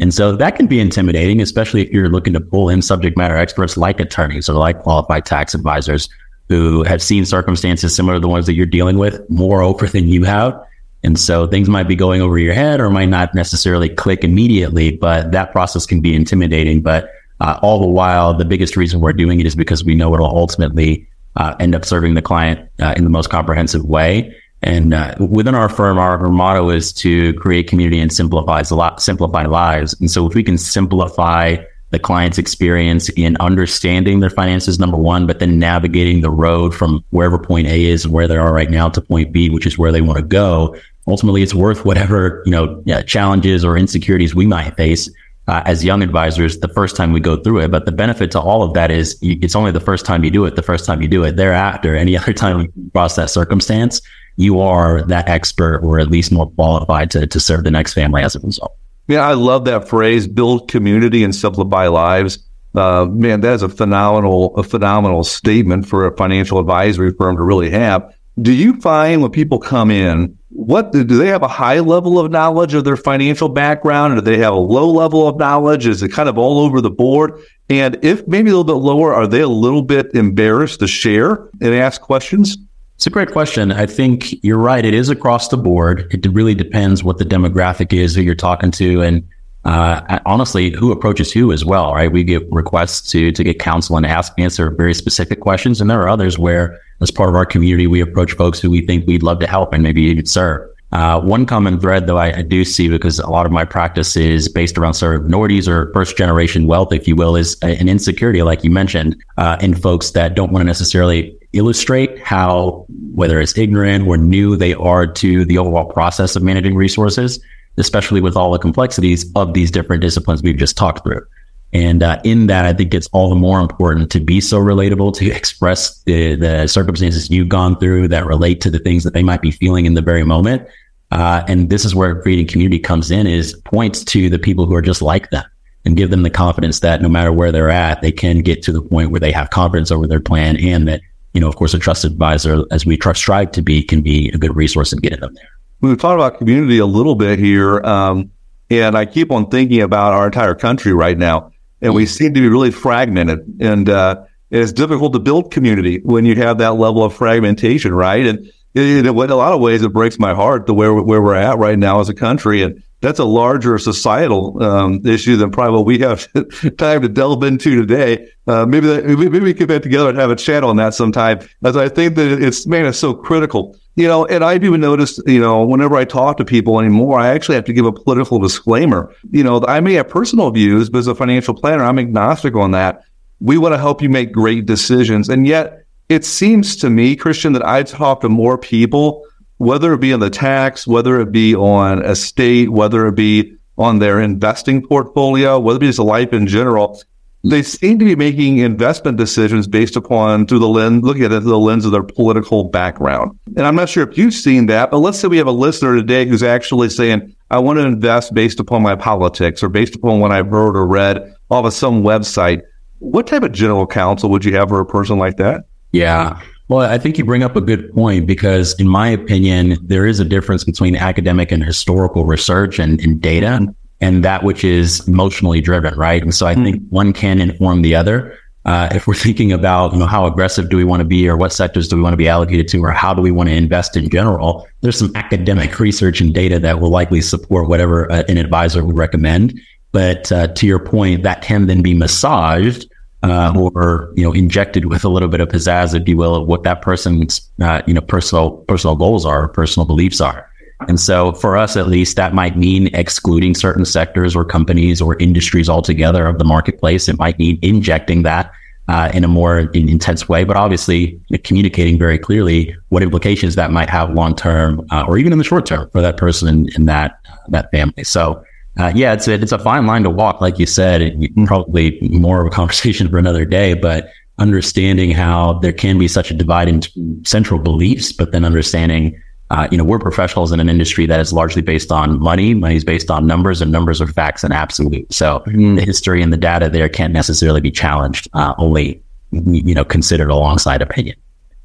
And 0.00 0.12
so 0.12 0.34
that 0.36 0.56
can 0.56 0.66
be 0.66 0.80
intimidating, 0.80 1.40
especially 1.40 1.82
if 1.82 1.90
you're 1.90 2.08
looking 2.08 2.32
to 2.32 2.40
pull 2.40 2.68
in 2.68 2.82
subject 2.82 3.16
matter 3.16 3.36
experts 3.36 3.76
like 3.76 4.00
attorneys 4.00 4.48
or 4.48 4.54
like 4.54 4.82
qualified 4.82 5.24
tax 5.24 5.54
advisors 5.54 6.08
who 6.48 6.82
have 6.82 7.00
seen 7.00 7.24
circumstances 7.24 7.94
similar 7.94 8.14
to 8.14 8.20
the 8.20 8.28
ones 8.28 8.46
that 8.46 8.54
you're 8.54 8.66
dealing 8.66 8.98
with 8.98 9.28
more 9.30 9.62
over 9.62 9.86
than 9.86 10.08
you 10.08 10.24
have. 10.24 10.60
And 11.04 11.18
so 11.18 11.46
things 11.46 11.68
might 11.68 11.86
be 11.86 11.94
going 11.94 12.22
over 12.22 12.38
your 12.38 12.54
head 12.54 12.80
or 12.80 12.90
might 12.90 13.08
not 13.08 13.34
necessarily 13.34 13.88
click 13.88 14.24
immediately, 14.24 14.96
but 14.96 15.32
that 15.32 15.52
process 15.52 15.86
can 15.86 16.00
be 16.00 16.14
intimidating. 16.14 16.82
But 16.82 17.10
uh, 17.40 17.58
all 17.62 17.78
the 17.78 17.86
while, 17.86 18.34
the 18.34 18.44
biggest 18.44 18.76
reason 18.76 19.00
we're 19.00 19.12
doing 19.12 19.38
it 19.38 19.46
is 19.46 19.54
because 19.54 19.84
we 19.84 19.94
know 19.94 20.12
it'll 20.14 20.26
ultimately 20.26 21.06
uh, 21.36 21.54
end 21.60 21.74
up 21.74 21.84
serving 21.84 22.14
the 22.14 22.22
client 22.22 22.68
uh, 22.80 22.94
in 22.96 23.04
the 23.04 23.10
most 23.10 23.30
comprehensive 23.30 23.84
way. 23.84 24.34
And 24.62 24.94
uh, 24.94 25.14
within 25.18 25.54
our 25.54 25.68
firm, 25.68 25.98
our, 25.98 26.18
our, 26.18 26.30
motto 26.30 26.70
is 26.70 26.92
to 26.94 27.34
create 27.34 27.68
community 27.68 28.00
and 28.00 28.10
simplify 28.10 28.62
simplify 28.62 29.44
lives. 29.44 29.94
And 30.00 30.10
so 30.10 30.26
if 30.26 30.34
we 30.34 30.42
can 30.42 30.56
simplify 30.56 31.56
the 31.90 31.98
client's 31.98 32.38
experience 32.38 33.08
in 33.10 33.36
understanding 33.36 34.20
their 34.20 34.30
finances, 34.30 34.78
number 34.78 34.96
one, 34.96 35.26
but 35.26 35.38
then 35.38 35.58
navigating 35.58 36.22
the 36.22 36.30
road 36.30 36.74
from 36.74 37.04
wherever 37.10 37.38
point 37.38 37.66
A 37.68 37.84
is 37.84 38.04
and 38.04 38.14
where 38.14 38.26
they 38.26 38.36
are 38.36 38.52
right 38.52 38.70
now 38.70 38.88
to 38.88 39.00
point 39.00 39.32
B, 39.32 39.50
which 39.50 39.66
is 39.66 39.78
where 39.78 39.92
they 39.92 40.00
want 40.00 40.18
to 40.18 40.24
go, 40.24 40.74
ultimately 41.06 41.42
it's 41.42 41.54
worth 41.54 41.84
whatever, 41.84 42.42
you 42.46 42.50
know, 42.50 42.82
yeah, 42.86 43.02
challenges 43.02 43.64
or 43.64 43.76
insecurities 43.76 44.34
we 44.34 44.46
might 44.46 44.76
face 44.76 45.10
uh, 45.46 45.62
as 45.64 45.84
young 45.84 46.02
advisors 46.02 46.58
the 46.58 46.68
first 46.68 46.96
time 46.96 47.12
we 47.12 47.20
go 47.20 47.36
through 47.36 47.60
it. 47.60 47.70
But 47.70 47.86
the 47.86 47.92
benefit 47.92 48.30
to 48.32 48.40
all 48.40 48.62
of 48.62 48.74
that 48.74 48.90
is 48.90 49.18
you, 49.20 49.38
it's 49.42 49.54
only 49.54 49.72
the 49.72 49.80
first 49.80 50.06
time 50.06 50.24
you 50.24 50.30
do 50.30 50.44
it, 50.44 50.56
the 50.56 50.62
first 50.62 50.86
time 50.86 51.02
you 51.02 51.08
do 51.08 51.24
it. 51.24 51.36
Thereafter, 51.36 51.94
any 51.94 52.16
other 52.18 52.32
time 52.32 52.60
you 52.60 52.90
cross 52.92 53.16
that 53.16 53.30
circumstance, 53.30 54.00
you 54.36 54.60
are 54.60 55.02
that 55.02 55.28
expert 55.28 55.80
or 55.82 55.98
at 56.00 56.10
least 56.10 56.32
more 56.32 56.50
qualified 56.50 57.10
to, 57.12 57.26
to 57.26 57.40
serve 57.40 57.64
the 57.64 57.70
next 57.70 57.92
family 57.92 58.22
as 58.22 58.34
a 58.34 58.40
result. 58.40 58.76
Yeah, 59.06 59.20
I 59.20 59.34
love 59.34 59.66
that 59.66 59.86
phrase, 59.86 60.26
build 60.26 60.68
community 60.68 61.24
and 61.24 61.34
simplify 61.34 61.88
lives. 61.88 62.38
Uh, 62.74 63.06
man, 63.08 63.42
that 63.42 63.52
is 63.52 63.62
a 63.62 63.68
phenomenal, 63.68 64.56
a 64.56 64.62
phenomenal 64.62 65.22
statement 65.24 65.86
for 65.86 66.06
a 66.06 66.16
financial 66.16 66.58
advisory 66.58 67.12
firm 67.12 67.36
to 67.36 67.42
really 67.42 67.70
have. 67.70 68.12
Do 68.40 68.52
you 68.52 68.80
find 68.80 69.22
when 69.22 69.30
people 69.30 69.58
come 69.58 69.90
in, 69.90 70.36
what 70.50 70.92
do 70.92 71.04
they 71.04 71.28
have 71.28 71.42
a 71.42 71.48
high 71.48 71.80
level 71.80 72.18
of 72.18 72.30
knowledge 72.30 72.74
of 72.74 72.84
their 72.84 72.96
financial 72.96 73.48
background 73.48 74.12
or 74.12 74.16
do 74.16 74.22
they 74.22 74.38
have 74.38 74.52
a 74.52 74.56
low 74.56 74.88
level 74.88 75.28
of 75.28 75.36
knowledge? 75.36 75.86
Is 75.86 76.02
it 76.02 76.10
kind 76.10 76.28
of 76.28 76.36
all 76.36 76.60
over 76.60 76.80
the 76.80 76.90
board? 76.90 77.40
And 77.70 77.98
if 78.02 78.26
maybe 78.26 78.50
a 78.50 78.56
little 78.56 78.64
bit 78.64 78.84
lower 78.84 79.14
are 79.14 79.26
they 79.26 79.40
a 79.40 79.48
little 79.48 79.82
bit 79.82 80.14
embarrassed 80.14 80.80
to 80.80 80.86
share 80.88 81.48
and 81.60 81.74
ask 81.74 82.00
questions? 82.00 82.58
It's 82.96 83.06
a 83.06 83.10
great 83.10 83.32
question. 83.32 83.72
I 83.72 83.86
think 83.86 84.42
you're 84.44 84.58
right. 84.58 84.84
It 84.84 84.94
is 84.94 85.08
across 85.08 85.48
the 85.48 85.56
board. 85.56 86.06
It 86.10 86.26
really 86.32 86.54
depends 86.54 87.02
what 87.02 87.18
the 87.18 87.24
demographic 87.24 87.92
is 87.92 88.14
who 88.14 88.22
you're 88.22 88.34
talking 88.34 88.70
to 88.72 89.02
and 89.02 89.28
uh, 89.64 90.18
honestly, 90.26 90.70
who 90.70 90.92
approaches 90.92 91.32
who 91.32 91.50
as 91.52 91.64
well, 91.64 91.94
right? 91.94 92.12
We 92.12 92.22
get 92.22 92.50
requests 92.50 93.10
to 93.12 93.32
to 93.32 93.44
get 93.44 93.58
counsel 93.58 93.96
and 93.96 94.04
ask 94.04 94.32
answer 94.38 94.70
very 94.70 94.94
specific 94.94 95.40
questions, 95.40 95.80
and 95.80 95.88
there 95.88 96.02
are 96.02 96.08
others 96.08 96.38
where, 96.38 96.78
as 97.00 97.10
part 97.10 97.28
of 97.28 97.34
our 97.34 97.46
community, 97.46 97.86
we 97.86 98.00
approach 98.00 98.32
folks 98.32 98.60
who 98.60 98.70
we 98.70 98.84
think 98.84 99.06
we'd 99.06 99.22
love 99.22 99.40
to 99.40 99.46
help 99.46 99.72
and 99.72 99.82
maybe 99.82 100.02
even 100.02 100.26
serve. 100.26 100.68
Uh, 100.92 101.20
one 101.20 101.44
common 101.44 101.80
thread, 101.80 102.06
though, 102.06 102.18
I, 102.18 102.36
I, 102.36 102.42
do 102.42 102.64
see 102.64 102.88
because 102.88 103.18
a 103.18 103.28
lot 103.28 103.46
of 103.46 103.52
my 103.52 103.64
practice 103.64 104.16
is 104.16 104.48
based 104.48 104.78
around 104.78 104.94
sort 104.94 105.16
of 105.16 105.22
minorities 105.24 105.66
or 105.66 105.90
first 105.92 106.16
generation 106.16 106.68
wealth, 106.68 106.92
if 106.92 107.08
you 107.08 107.16
will, 107.16 107.34
is 107.34 107.56
an 107.62 107.88
insecurity, 107.88 108.44
like 108.44 108.62
you 108.62 108.70
mentioned, 108.70 109.16
uh, 109.36 109.56
in 109.60 109.74
folks 109.74 110.12
that 110.12 110.36
don't 110.36 110.52
want 110.52 110.60
to 110.60 110.66
necessarily 110.66 111.36
illustrate 111.52 112.16
how, 112.20 112.86
whether 113.12 113.40
it's 113.40 113.58
ignorant 113.58 114.06
or 114.06 114.16
new 114.16 114.54
they 114.54 114.74
are 114.74 115.04
to 115.04 115.44
the 115.46 115.58
overall 115.58 115.86
process 115.86 116.36
of 116.36 116.44
managing 116.44 116.76
resources 116.76 117.40
especially 117.76 118.20
with 118.20 118.36
all 118.36 118.50
the 118.50 118.58
complexities 118.58 119.30
of 119.34 119.54
these 119.54 119.70
different 119.70 120.02
disciplines 120.02 120.42
we've 120.42 120.56
just 120.56 120.76
talked 120.76 121.02
through. 121.04 121.24
And 121.72 122.04
uh, 122.04 122.20
in 122.22 122.46
that, 122.46 122.64
I 122.64 122.72
think 122.72 122.94
it's 122.94 123.08
all 123.08 123.28
the 123.28 123.34
more 123.34 123.58
important 123.58 124.10
to 124.12 124.20
be 124.20 124.40
so 124.40 124.60
relatable, 124.60 125.14
to 125.16 125.30
express 125.30 126.00
the, 126.02 126.36
the 126.36 126.66
circumstances 126.68 127.30
you've 127.30 127.48
gone 127.48 127.78
through 127.78 128.08
that 128.08 128.26
relate 128.26 128.60
to 128.62 128.70
the 128.70 128.78
things 128.78 129.02
that 129.04 129.12
they 129.12 129.24
might 129.24 129.42
be 129.42 129.50
feeling 129.50 129.84
in 129.84 129.94
the 129.94 130.02
very 130.02 130.24
moment. 130.24 130.66
Uh, 131.10 131.44
and 131.48 131.70
this 131.70 131.84
is 131.84 131.94
where 131.94 132.20
creating 132.22 132.46
community 132.46 132.78
comes 132.78 133.10
in 133.10 133.26
is 133.26 133.54
points 133.64 134.02
to 134.04 134.30
the 134.30 134.38
people 134.38 134.66
who 134.66 134.74
are 134.74 134.82
just 134.82 135.02
like 135.02 135.30
them 135.30 135.44
and 135.84 135.96
give 135.96 136.10
them 136.10 136.22
the 136.22 136.30
confidence 136.30 136.80
that 136.80 137.02
no 137.02 137.08
matter 137.08 137.32
where 137.32 137.52
they're 137.52 137.70
at, 137.70 138.00
they 138.00 138.10
can 138.10 138.40
get 138.40 138.62
to 138.62 138.72
the 138.72 138.80
point 138.80 139.10
where 139.10 139.20
they 139.20 139.30
have 139.30 139.50
confidence 139.50 139.90
over 139.90 140.06
their 140.06 140.20
plan 140.20 140.56
and 140.56 140.88
that, 140.88 141.00
you 141.34 141.40
know, 141.40 141.48
of 141.48 141.56
course, 141.56 141.74
a 141.74 141.78
trusted 141.78 142.12
advisor, 142.12 142.64
as 142.70 142.86
we 142.86 142.98
strive 143.14 143.50
to 143.52 143.62
be, 143.62 143.82
can 143.82 144.00
be 144.00 144.28
a 144.30 144.38
good 144.38 144.56
resource 144.56 144.92
in 144.92 144.98
getting 145.00 145.20
them 145.20 145.34
there 145.34 145.53
we've 145.88 145.98
talked 145.98 146.14
about 146.14 146.38
community 146.38 146.78
a 146.78 146.86
little 146.86 147.14
bit 147.14 147.38
here, 147.38 147.80
um, 147.84 148.30
and 148.70 148.96
I 148.96 149.06
keep 149.06 149.30
on 149.30 149.48
thinking 149.50 149.82
about 149.82 150.12
our 150.12 150.26
entire 150.26 150.54
country 150.54 150.92
right 150.92 151.16
now, 151.16 151.52
and 151.80 151.94
we 151.94 152.06
seem 152.06 152.34
to 152.34 152.40
be 152.40 152.48
really 152.48 152.70
fragmented, 152.70 153.40
and 153.60 153.88
uh, 153.88 154.24
it's 154.50 154.72
difficult 154.72 155.12
to 155.12 155.18
build 155.18 155.52
community 155.52 156.00
when 156.04 156.24
you 156.24 156.36
have 156.36 156.58
that 156.58 156.74
level 156.74 157.04
of 157.04 157.14
fragmentation, 157.14 157.94
right? 157.94 158.26
And 158.26 158.50
in 158.74 159.06
a 159.06 159.12
lot 159.12 159.52
of 159.52 159.60
ways, 159.60 159.82
it 159.82 159.92
breaks 159.92 160.18
my 160.18 160.34
heart 160.34 160.66
the 160.66 160.74
where 160.74 160.94
where 160.94 161.22
we're 161.22 161.34
at 161.34 161.58
right 161.58 161.78
now 161.78 162.00
as 162.00 162.08
a 162.08 162.14
country, 162.14 162.62
and 162.62 162.82
that's 163.00 163.18
a 163.18 163.24
larger 163.24 163.78
societal 163.78 164.60
um, 164.62 165.06
issue 165.06 165.36
than 165.36 165.50
probably 165.50 165.76
what 165.76 165.86
we 165.86 165.98
have 165.98 166.26
time 166.78 167.02
to 167.02 167.08
delve 167.08 167.44
into 167.44 167.76
today. 167.76 168.26
Uh, 168.46 168.66
maybe 168.66 168.86
that, 168.86 169.04
maybe 169.04 169.40
we 169.40 169.54
could 169.54 169.68
get 169.68 169.82
together 169.82 170.08
and 170.08 170.18
have 170.18 170.30
a 170.30 170.36
chat 170.36 170.64
on 170.64 170.76
that 170.76 170.94
sometime, 170.94 171.38
as 171.62 171.76
I 171.76 171.88
think 171.88 172.16
that 172.16 172.42
it's 172.42 172.66
man, 172.66 172.86
it's 172.86 172.98
so 172.98 173.14
critical 173.14 173.76
you 173.96 174.08
know, 174.08 174.26
and 174.26 174.42
I've 174.42 174.64
even 174.64 174.80
noticed, 174.80 175.20
you 175.26 175.40
know, 175.40 175.64
whenever 175.64 175.96
I 175.96 176.04
talk 176.04 176.36
to 176.38 176.44
people 176.44 176.80
anymore, 176.80 177.18
I 177.18 177.28
actually 177.28 177.54
have 177.54 177.64
to 177.66 177.72
give 177.72 177.86
a 177.86 177.92
political 177.92 178.38
disclaimer. 178.38 179.14
You 179.30 179.44
know, 179.44 179.64
I 179.66 179.80
may 179.80 179.94
have 179.94 180.08
personal 180.08 180.50
views, 180.50 180.90
but 180.90 180.98
as 180.98 181.06
a 181.06 181.14
financial 181.14 181.54
planner, 181.54 181.84
I'm 181.84 181.98
agnostic 181.98 182.56
on 182.56 182.72
that. 182.72 183.04
We 183.40 183.56
want 183.56 183.74
to 183.74 183.78
help 183.78 184.02
you 184.02 184.08
make 184.08 184.32
great 184.32 184.66
decisions. 184.66 185.28
And 185.28 185.46
yet 185.46 185.84
it 186.08 186.24
seems 186.24 186.76
to 186.76 186.90
me, 186.90 187.16
Kristian, 187.16 187.52
that 187.52 187.66
I 187.66 187.82
talk 187.84 188.20
to 188.22 188.28
more 188.28 188.58
people, 188.58 189.24
whether 189.58 189.92
it 189.92 190.00
be 190.00 190.12
on 190.12 190.20
the 190.20 190.30
tax, 190.30 190.86
whether 190.86 191.20
it 191.20 191.30
be 191.30 191.54
on 191.54 192.04
estate, 192.04 192.70
whether 192.70 193.06
it 193.06 193.14
be 193.14 193.56
on 193.78 194.00
their 194.00 194.20
investing 194.20 194.84
portfolio, 194.84 195.58
whether 195.58 195.76
it 195.76 195.80
be 195.80 195.86
just 195.86 195.98
life 196.00 196.32
in 196.32 196.46
general. 196.46 197.00
They 197.44 197.62
seem 197.62 197.98
to 197.98 198.04
be 198.04 198.16
making 198.16 198.58
investment 198.58 199.18
decisions 199.18 199.66
based 199.66 199.96
upon 199.96 200.46
through 200.46 200.60
the 200.60 200.68
lens, 200.68 201.02
looking 201.02 201.24
at 201.24 201.32
it 201.32 201.40
through 201.40 201.50
the 201.50 201.58
lens 201.58 201.84
of 201.84 201.92
their 201.92 202.02
political 202.02 202.64
background. 202.64 203.38
And 203.56 203.66
I'm 203.66 203.76
not 203.76 203.90
sure 203.90 204.08
if 204.08 204.16
you've 204.16 204.32
seen 204.32 204.66
that, 204.66 204.90
but 204.90 204.98
let's 204.98 205.18
say 205.18 205.28
we 205.28 205.36
have 205.36 205.46
a 205.46 205.52
listener 205.52 205.94
today 205.94 206.26
who's 206.26 206.42
actually 206.42 206.88
saying, 206.88 207.34
I 207.50 207.58
want 207.58 207.78
to 207.78 207.84
invest 207.84 208.32
based 208.32 208.60
upon 208.60 208.82
my 208.82 208.96
politics 208.96 209.62
or 209.62 209.68
based 209.68 209.94
upon 209.94 210.20
what 210.20 210.32
I've 210.32 210.48
heard 210.48 210.74
or 210.74 210.86
read 210.86 211.34
off 211.50 211.66
of 211.66 211.74
some 211.74 212.02
website. 212.02 212.62
What 213.00 213.26
type 213.26 213.42
of 213.42 213.52
general 213.52 213.86
counsel 213.86 214.30
would 214.30 214.44
you 214.44 214.56
have 214.56 214.70
for 214.70 214.80
a 214.80 214.86
person 214.86 215.18
like 215.18 215.36
that? 215.36 215.64
Yeah. 215.92 216.40
Well, 216.68 216.80
I 216.80 216.96
think 216.96 217.18
you 217.18 217.26
bring 217.26 217.42
up 217.42 217.56
a 217.56 217.60
good 217.60 217.92
point 217.92 218.26
because, 218.26 218.74
in 218.80 218.88
my 218.88 219.08
opinion, 219.08 219.76
there 219.82 220.06
is 220.06 220.18
a 220.18 220.24
difference 220.24 220.64
between 220.64 220.96
academic 220.96 221.52
and 221.52 221.62
historical 221.62 222.24
research 222.24 222.78
and, 222.78 222.98
and 223.02 223.20
data 223.20 223.68
and 224.04 224.22
that 224.22 224.42
which 224.42 224.64
is 224.64 225.06
emotionally 225.08 225.62
driven, 225.62 225.94
right? 225.94 226.22
And 226.22 226.34
so 226.34 226.46
I 226.46 226.54
mm 226.54 226.64
think 226.64 226.82
one 226.88 227.12
can 227.12 227.40
inform 227.40 227.82
the 227.82 227.94
other. 227.94 228.38
Uh, 228.64 228.88
if 228.92 229.06
we're 229.06 229.14
thinking 229.14 229.52
about, 229.52 229.92
you 229.92 229.98
know, 229.98 230.06
how 230.06 230.24
aggressive 230.26 230.70
do 230.70 230.76
we 230.78 230.84
want 230.84 231.00
to 231.00 231.04
be 231.04 231.28
or 231.28 231.36
what 231.36 231.52
sectors 231.52 231.88
do 231.88 231.96
we 231.96 232.02
want 232.02 232.14
to 232.14 232.18
be 232.18 232.28
allocated 232.28 232.68
to 232.68 232.82
or 232.82 232.90
how 232.90 233.12
do 233.12 233.20
we 233.20 233.30
want 233.30 233.48
to 233.50 233.54
invest 233.54 233.96
in 233.96 234.08
general, 234.08 234.66
there's 234.80 234.98
some 234.98 235.12
academic 235.14 235.78
research 235.78 236.20
and 236.22 236.32
data 236.32 236.58
that 236.58 236.80
will 236.80 236.90
likely 236.90 237.20
support 237.20 237.68
whatever 237.68 238.10
uh, 238.10 238.22
an 238.28 238.38
advisor 238.38 238.84
would 238.84 238.96
recommend. 238.96 239.58
But 239.92 240.32
uh, 240.32 240.48
to 240.48 240.66
your 240.66 240.78
point, 240.78 241.22
that 241.22 241.42
can 241.42 241.66
then 241.66 241.82
be 241.82 241.94
massaged 241.94 242.86
uh, 243.22 243.52
or 243.74 244.12
you 244.16 244.24
know 244.24 244.32
injected 244.32 244.86
with 244.86 245.04
a 245.04 245.08
little 245.08 245.28
bit 245.28 245.40
of 245.40 245.48
pizzazz, 245.48 245.94
if 245.98 246.06
you 246.08 246.16
will, 246.16 246.34
of 246.34 246.46
what 246.46 246.62
that 246.64 246.82
person's 246.82 247.40
uh, 247.60 247.80
you 247.86 247.94
know 247.94 248.02
personal 248.02 248.58
personal 248.68 248.96
goals 248.96 249.24
are, 249.24 249.48
personal 249.48 249.86
beliefs 249.86 250.20
are. 250.20 250.50
And 250.88 250.98
so, 251.00 251.32
for 251.32 251.56
us 251.56 251.76
at 251.76 251.88
least, 251.88 252.16
that 252.16 252.34
might 252.34 252.56
mean 252.56 252.88
excluding 252.94 253.54
certain 253.54 253.84
sectors 253.84 254.34
or 254.34 254.44
companies 254.44 255.00
or 255.00 255.16
industries 255.18 255.68
altogether 255.68 256.26
of 256.26 256.38
the 256.38 256.44
marketplace. 256.44 257.08
It 257.08 257.18
might 257.18 257.38
mean 257.38 257.58
injecting 257.62 258.22
that 258.22 258.52
uh, 258.88 259.10
in 259.14 259.24
a 259.24 259.28
more 259.28 259.60
in, 259.60 259.88
intense 259.88 260.28
way, 260.28 260.44
but 260.44 260.56
obviously 260.56 261.20
communicating 261.44 261.98
very 261.98 262.18
clearly 262.18 262.74
what 262.88 263.02
implications 263.02 263.54
that 263.54 263.70
might 263.70 263.88
have 263.88 264.12
long 264.12 264.34
term 264.34 264.86
uh, 264.90 265.04
or 265.06 265.16
even 265.16 265.32
in 265.32 265.38
the 265.38 265.44
short 265.44 265.66
term 265.66 265.88
for 265.90 266.00
that 266.00 266.16
person 266.16 266.48
in, 266.48 266.68
in 266.74 266.84
that 266.86 267.18
that 267.48 267.70
family. 267.70 268.04
So 268.04 268.44
uh, 268.78 268.92
yeah, 268.94 269.12
it's 269.12 269.28
a, 269.28 269.34
it's 269.34 269.52
a 269.52 269.58
fine 269.58 269.86
line 269.86 270.02
to 270.02 270.10
walk, 270.10 270.40
like 270.40 270.58
you 270.58 270.66
said. 270.66 271.00
It, 271.02 271.46
probably 271.46 271.98
more 272.02 272.40
of 272.40 272.46
a 272.46 272.50
conversation 272.54 273.08
for 273.08 273.18
another 273.18 273.44
day, 273.44 273.74
but 273.74 274.10
understanding 274.38 275.12
how 275.12 275.54
there 275.60 275.72
can 275.72 275.98
be 275.98 276.08
such 276.08 276.30
a 276.30 276.34
divide 276.34 276.68
in 276.68 276.82
central 277.24 277.60
beliefs, 277.60 278.12
but 278.12 278.32
then 278.32 278.44
understanding, 278.44 279.20
uh, 279.50 279.68
you 279.70 279.78
know, 279.78 279.84
we're 279.84 279.98
professionals 279.98 280.52
in 280.52 280.60
an 280.60 280.68
industry 280.68 281.06
that 281.06 281.20
is 281.20 281.32
largely 281.32 281.62
based 281.62 281.92
on 281.92 282.18
money. 282.18 282.54
Money 282.54 282.76
is 282.76 282.84
based 282.84 283.10
on 283.10 283.26
numbers, 283.26 283.60
and 283.60 283.70
numbers 283.70 284.00
are 284.00 284.06
facts 284.06 284.42
and 284.42 284.52
absolute. 284.52 285.12
So 285.12 285.40
mm-hmm. 285.46 285.76
the 285.76 285.82
history 285.82 286.22
and 286.22 286.32
the 286.32 286.36
data 286.36 286.68
there 286.68 286.88
can't 286.88 287.12
necessarily 287.12 287.60
be 287.60 287.70
challenged. 287.70 288.28
Uh, 288.32 288.54
only 288.58 289.02
you 289.30 289.74
know 289.74 289.84
considered 289.84 290.30
alongside 290.30 290.82
opinion. 290.82 291.16